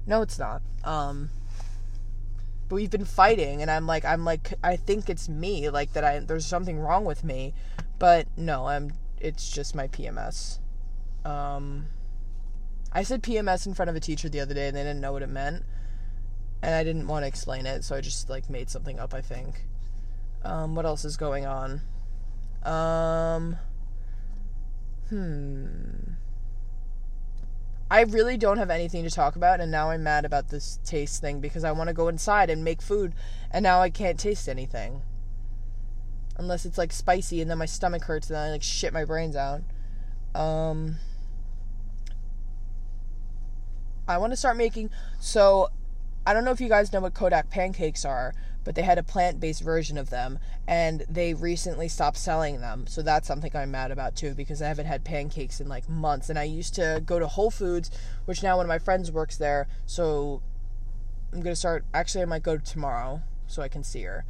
No, 0.07 0.21
it's 0.21 0.37
not. 0.37 0.61
Um, 0.83 1.29
but 2.67 2.75
we've 2.75 2.89
been 2.89 3.05
fighting, 3.05 3.61
and 3.61 3.69
I'm 3.69 3.87
like, 3.87 4.05
I'm 4.05 4.25
like, 4.25 4.53
I 4.63 4.75
think 4.75 5.09
it's 5.09 5.29
me, 5.29 5.69
like 5.69 5.93
that. 5.93 6.03
I 6.03 6.19
there's 6.19 6.45
something 6.45 6.79
wrong 6.79 7.05
with 7.05 7.23
me, 7.23 7.53
but 7.99 8.27
no, 8.37 8.67
I'm. 8.67 8.93
It's 9.19 9.49
just 9.49 9.75
my 9.75 9.87
PMS. 9.87 10.59
Um, 11.23 11.87
I 12.91 13.03
said 13.03 13.23
PMS 13.23 13.65
in 13.65 13.73
front 13.73 13.89
of 13.89 13.95
a 13.95 13.99
teacher 13.99 14.29
the 14.29 14.39
other 14.39 14.53
day, 14.53 14.67
and 14.67 14.77
they 14.77 14.81
didn't 14.81 15.01
know 15.01 15.13
what 15.13 15.23
it 15.23 15.29
meant, 15.29 15.63
and 16.61 16.75
I 16.75 16.83
didn't 16.83 17.07
want 17.07 17.23
to 17.23 17.27
explain 17.27 17.65
it, 17.65 17.83
so 17.83 17.95
I 17.95 18.01
just 18.01 18.29
like 18.29 18.49
made 18.49 18.69
something 18.69 18.99
up. 18.99 19.13
I 19.13 19.21
think. 19.21 19.65
Um, 20.43 20.75
what 20.75 20.85
else 20.85 21.05
is 21.05 21.17
going 21.17 21.47
on? 21.47 21.81
Um, 22.63 23.57
hmm. 25.09 26.13
I 27.89 28.01
really 28.01 28.35
don't 28.35 28.57
have 28.57 28.71
anything 28.71 29.03
to 29.03 29.11
talk 29.11 29.35
about, 29.35 29.61
and 29.61 29.71
now 29.71 29.91
I'm 29.91 30.03
mad 30.03 30.25
about 30.25 30.49
this 30.49 30.79
taste 30.83 31.21
thing 31.21 31.39
because 31.39 31.63
I 31.63 31.71
want 31.71 31.87
to 31.87 31.93
go 31.93 32.07
inside 32.07 32.49
and 32.49 32.63
make 32.63 32.81
food, 32.81 33.13
and 33.51 33.61
now 33.61 33.79
I 33.79 33.91
can't 33.91 34.19
taste 34.19 34.49
anything. 34.49 35.01
Unless 36.37 36.65
it's 36.65 36.77
like 36.77 36.91
spicy, 36.91 37.41
and 37.41 37.49
then 37.49 37.59
my 37.59 37.67
stomach 37.67 38.03
hurts, 38.03 38.29
and 38.29 38.35
then 38.35 38.47
I 38.47 38.51
like 38.51 38.63
shit 38.63 38.91
my 38.91 39.05
brains 39.05 39.35
out. 39.35 39.61
Um, 40.33 40.95
I 44.07 44.17
want 44.17 44.33
to 44.33 44.37
start 44.37 44.57
making. 44.57 44.89
So, 45.19 45.69
I 46.25 46.33
don't 46.33 46.43
know 46.43 46.51
if 46.51 46.59
you 46.59 46.69
guys 46.69 46.91
know 46.91 47.01
what 47.01 47.13
Kodiak 47.13 47.51
pancakes 47.51 48.03
are, 48.03 48.33
but 48.65 48.73
they 48.75 48.81
had 48.81 48.97
a 48.97 49.03
plant 49.03 49.39
based 49.39 49.61
version 49.61 49.97
of 49.97 50.09
them 50.09 50.39
and 50.67 51.05
they 51.07 51.33
recently 51.33 51.87
stopped 51.87 52.17
selling 52.17 52.59
them. 52.59 52.87
So 52.87 53.01
that's 53.01 53.27
something 53.27 53.55
I'm 53.55 53.71
mad 53.71 53.91
about 53.91 54.15
too 54.15 54.33
because 54.33 54.61
I 54.61 54.67
haven't 54.67 54.87
had 54.87 55.05
pancakes 55.05 55.61
in 55.61 55.69
like 55.69 55.87
months. 55.87 56.29
And 56.29 56.37
I 56.37 56.43
used 56.43 56.73
to 56.75 57.01
go 57.05 57.19
to 57.19 57.27
Whole 57.27 57.51
Foods, 57.51 57.91
which 58.25 58.41
now 58.43 58.57
one 58.57 58.65
of 58.65 58.67
my 58.67 58.79
friends 58.79 59.11
works 59.11 59.37
there. 59.37 59.67
So 59.85 60.41
I'm 61.31 61.41
going 61.41 61.53
to 61.53 61.55
start, 61.55 61.85
actually, 61.93 62.23
I 62.23 62.25
might 62.25 62.43
go 62.43 62.57
tomorrow 62.57 63.21
so 63.45 63.61
I 63.61 63.67
can 63.67 63.83
see 63.83 64.01
her. 64.01 64.25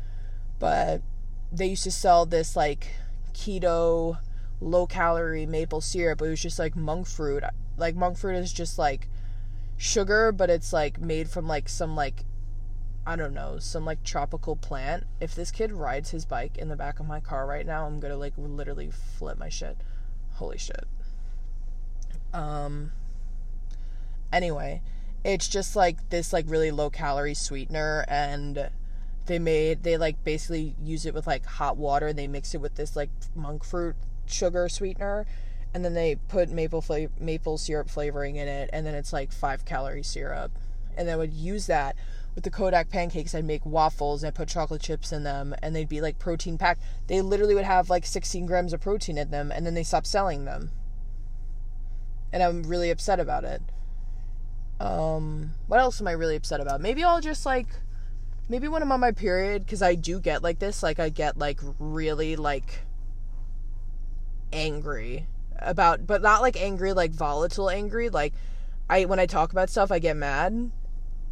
But 0.60 1.02
they 1.52 1.68
used 1.68 1.86
to 1.86 1.92
sell 1.92 2.26
this 2.26 2.58
like 2.58 2.88
keto, 3.34 4.18
low 4.60 4.86
calorie 4.86 5.46
maple 5.46 5.80
syrup. 5.80 6.22
It 6.22 6.30
was 6.30 6.42
just 6.42 6.60
like 6.60 6.76
monk 6.76 7.08
fruit. 7.08 7.44
Like 7.78 7.96
monk 7.96 8.18
fruit 8.18 8.36
is 8.36 8.52
just 8.52 8.78
like 8.78 9.08
sugar, 9.78 10.34
but 10.34 10.50
it's 10.50 10.74
like 10.74 11.00
made 11.00 11.30
from 11.30 11.48
like 11.48 11.70
some 11.70 11.96
like 11.96 12.26
I 13.06 13.16
don't 13.16 13.34
know, 13.34 13.60
some 13.60 13.86
like 13.86 14.04
tropical 14.04 14.56
plant. 14.56 15.04
If 15.20 15.36
this 15.36 15.52
kid 15.52 15.72
rides 15.72 16.10
his 16.10 16.26
bike 16.26 16.58
in 16.58 16.70
the 16.70 16.76
back 16.76 17.00
of 17.00 17.06
my 17.06 17.20
car 17.20 17.46
right 17.46 17.66
now, 17.66 17.86
I'm 17.86 18.00
gonna 18.00 18.18
like 18.18 18.34
literally 18.38 18.90
flip 18.92 19.38
my 19.38 19.50
shit. 19.50 19.78
Holy 20.34 20.58
shit. 20.58 20.86
Um 22.34 22.92
anyway, 24.34 24.82
it's 25.24 25.48
just 25.48 25.76
like 25.76 26.10
this 26.10 26.34
like 26.34 26.46
really 26.48 26.72
low 26.72 26.90
calorie 26.90 27.34
sweetener 27.34 28.06
and 28.08 28.70
they 29.26 29.40
made 29.40 29.84
they 29.84 29.98
like 29.98 30.24
basically 30.24 30.76
use 30.82 31.06
it 31.06 31.14
with 31.14 31.26
like 31.28 31.46
hot 31.46 31.78
water 31.78 32.08
and 32.08 32.18
they 32.18 32.28
mix 32.28 32.54
it 32.54 32.62
with 32.62 32.76
this 32.76 32.96
like 32.96 33.10
monk 33.36 33.64
fruit 33.64 33.96
sugar 34.28 34.70
sweetener 34.70 35.26
and 35.74 35.84
then 35.84 35.94
they 35.94 36.16
put 36.28 36.50
maple 36.50 36.82
flavor 36.82 37.12
maple 37.20 37.58
syrup 37.58 37.90
flavoring 37.90 38.36
in 38.36 38.48
it 38.48 38.70
and 38.72 38.86
then 38.86 38.94
it's 38.94 39.12
like 39.12 39.32
5 39.32 39.66
calorie 39.66 40.04
syrup 40.04 40.52
and 40.98 41.08
they 41.08 41.16
would 41.16 41.34
use 41.34 41.68
that 41.68 41.96
with 42.36 42.44
the 42.44 42.52
Kodiak 42.52 42.90
pancakes, 42.90 43.34
I'd 43.34 43.46
make 43.46 43.66
waffles 43.66 44.22
and 44.22 44.28
I'd 44.28 44.36
put 44.36 44.50
chocolate 44.50 44.82
chips 44.82 45.14
in 45.14 45.24
them 45.24 45.56
and 45.64 45.74
they'd 45.74 45.88
be 45.88 46.02
like 46.02 46.20
protein 46.20 46.58
packed. 46.58 46.82
They 47.08 47.22
literally 47.22 47.56
would 47.56 47.64
have 47.64 47.90
like 47.90 48.06
16 48.06 48.46
grams 48.46 48.74
of 48.74 48.82
protein 48.82 49.18
in 49.18 49.32
them 49.32 49.52
and 49.52 49.66
then 49.66 49.74
they 49.74 49.84
stopped 49.84 50.08
selling 50.08 50.44
them. 50.44 50.72
And 52.34 52.44
I'm 52.44 52.64
really 52.64 52.92
upset 52.92 53.22
about 53.22 53.46
it. 53.46 53.62
Um, 54.82 55.52
what 55.68 55.80
else 55.80 56.02
am 56.02 56.08
I 56.10 56.12
really 56.12 56.36
upset 56.36 56.60
about? 56.60 56.82
Maybe 56.82 57.06
I'll 57.06 57.22
just 57.22 57.46
like, 57.46 57.68
maybe 58.50 58.68
when 58.68 58.82
I'm 58.82 58.92
on 58.92 59.00
my 59.00 59.14
period, 59.14 59.64
because 59.64 59.82
I 59.82 59.96
do 59.96 60.20
get 60.20 60.44
like 60.44 60.60
this, 60.60 60.84
like 60.84 61.00
I 61.00 61.08
get 61.08 61.38
like 61.38 61.62
really 61.80 62.36
like 62.36 62.82
angry 64.52 65.28
about, 65.58 66.06
but 66.06 66.22
not 66.22 66.42
like 66.42 66.62
angry, 66.62 66.92
like 66.92 67.12
volatile 67.12 67.70
angry. 67.70 68.10
Like 68.10 68.34
I, 68.90 69.06
when 69.06 69.22
I 69.22 69.26
talk 69.26 69.54
about 69.54 69.70
stuff, 69.70 69.90
I 69.90 70.00
get 70.00 70.18
mad 70.18 70.72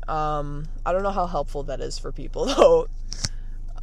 um, 0.10 0.68
I 0.86 0.92
don't 0.92 1.04
know 1.04 1.12
how 1.12 1.28
helpful 1.28 1.64
that 1.64 1.82
is 1.82 1.98
for 1.98 2.12
people 2.12 2.46
though. 2.46 2.88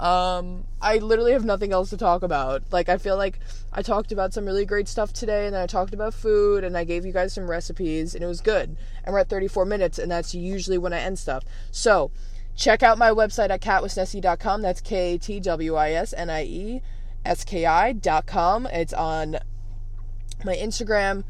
Um, 0.00 0.64
I 0.80 0.96
literally 0.96 1.32
have 1.32 1.44
nothing 1.44 1.72
else 1.72 1.90
to 1.90 1.98
talk 1.98 2.22
about. 2.22 2.62
Like, 2.72 2.88
I 2.88 2.96
feel 2.96 3.18
like 3.18 3.38
I 3.70 3.82
talked 3.82 4.12
about 4.12 4.32
some 4.32 4.46
really 4.46 4.64
great 4.64 4.88
stuff 4.88 5.12
today, 5.12 5.44
and 5.44 5.54
then 5.54 5.62
I 5.62 5.66
talked 5.66 5.92
about 5.92 6.14
food, 6.14 6.64
and 6.64 6.74
I 6.74 6.84
gave 6.84 7.04
you 7.04 7.12
guys 7.12 7.34
some 7.34 7.50
recipes, 7.50 8.14
and 8.14 8.24
it 8.24 8.26
was 8.26 8.40
good. 8.40 8.78
And 9.04 9.12
we're 9.12 9.18
at 9.20 9.28
34 9.28 9.66
minutes, 9.66 9.98
and 9.98 10.10
that's 10.10 10.34
usually 10.34 10.78
when 10.78 10.94
I 10.94 11.00
end 11.00 11.18
stuff. 11.18 11.44
So, 11.70 12.10
check 12.56 12.82
out 12.82 12.96
my 12.96 13.10
website 13.10 13.50
at 13.50 13.60
katwisnieski.com. 13.60 14.62
That's 14.62 14.80
K 14.80 15.14
A 15.14 15.18
T 15.18 15.38
W 15.38 15.74
I 15.74 15.90
S 15.90 16.14
N 16.14 16.30
I 16.30 16.44
E 16.44 16.82
S 17.26 17.44
K 17.44 17.66
I.com. 17.66 18.66
It's 18.68 18.94
on 18.94 19.36
my 20.46 20.56
Instagram 20.56 21.24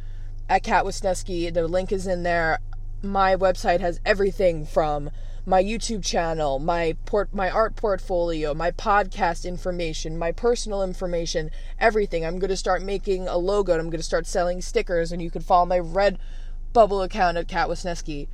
at 0.48 0.62
katwisnieski. 0.62 1.52
The 1.52 1.66
link 1.66 1.90
is 1.90 2.06
in 2.06 2.22
there 2.22 2.60
my 3.02 3.36
website 3.36 3.80
has 3.80 4.00
everything 4.04 4.66
from 4.66 5.10
my 5.46 5.62
YouTube 5.62 6.04
channel, 6.04 6.58
my 6.58 6.96
port 7.06 7.34
my 7.34 7.50
art 7.50 7.76
portfolio, 7.76 8.54
my 8.54 8.70
podcast 8.70 9.44
information, 9.44 10.18
my 10.18 10.32
personal 10.32 10.82
information, 10.82 11.50
everything. 11.78 12.24
I'm 12.24 12.38
going 12.38 12.50
to 12.50 12.56
start 12.56 12.82
making 12.82 13.26
a 13.26 13.38
logo 13.38 13.72
and 13.72 13.80
I'm 13.80 13.90
going 13.90 14.00
to 14.00 14.04
start 14.04 14.26
selling 14.26 14.60
stickers 14.60 15.12
and 15.12 15.22
you 15.22 15.30
can 15.30 15.42
follow 15.42 15.66
my 15.66 15.78
red 15.78 16.18
bubble 16.72 17.02
account 17.02 17.36
at 17.36 17.48
Kat 17.48 17.68
Wisnieski. 17.68 18.28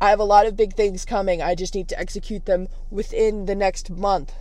I 0.00 0.10
have 0.10 0.20
a 0.20 0.24
lot 0.24 0.46
of 0.46 0.56
big 0.56 0.74
things 0.74 1.04
coming. 1.04 1.42
I 1.42 1.54
just 1.54 1.74
need 1.74 1.88
to 1.88 1.98
execute 1.98 2.46
them 2.46 2.68
within 2.90 3.46
the 3.46 3.54
next 3.54 3.90
month. 3.90 4.34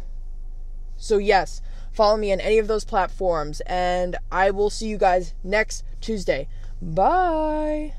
So 0.98 1.18
yes, 1.18 1.62
follow 1.92 2.18
me 2.18 2.32
on 2.32 2.40
any 2.40 2.60
of 2.60 2.68
those 2.68 2.86
platforms 2.86 3.62
and 3.62 4.16
I 4.32 4.52
will 4.52 4.70
see 4.70 4.88
you 4.88 4.98
guys 4.98 5.34
next 5.44 5.84
Tuesday. 6.02 6.48
Bye. 6.82 7.94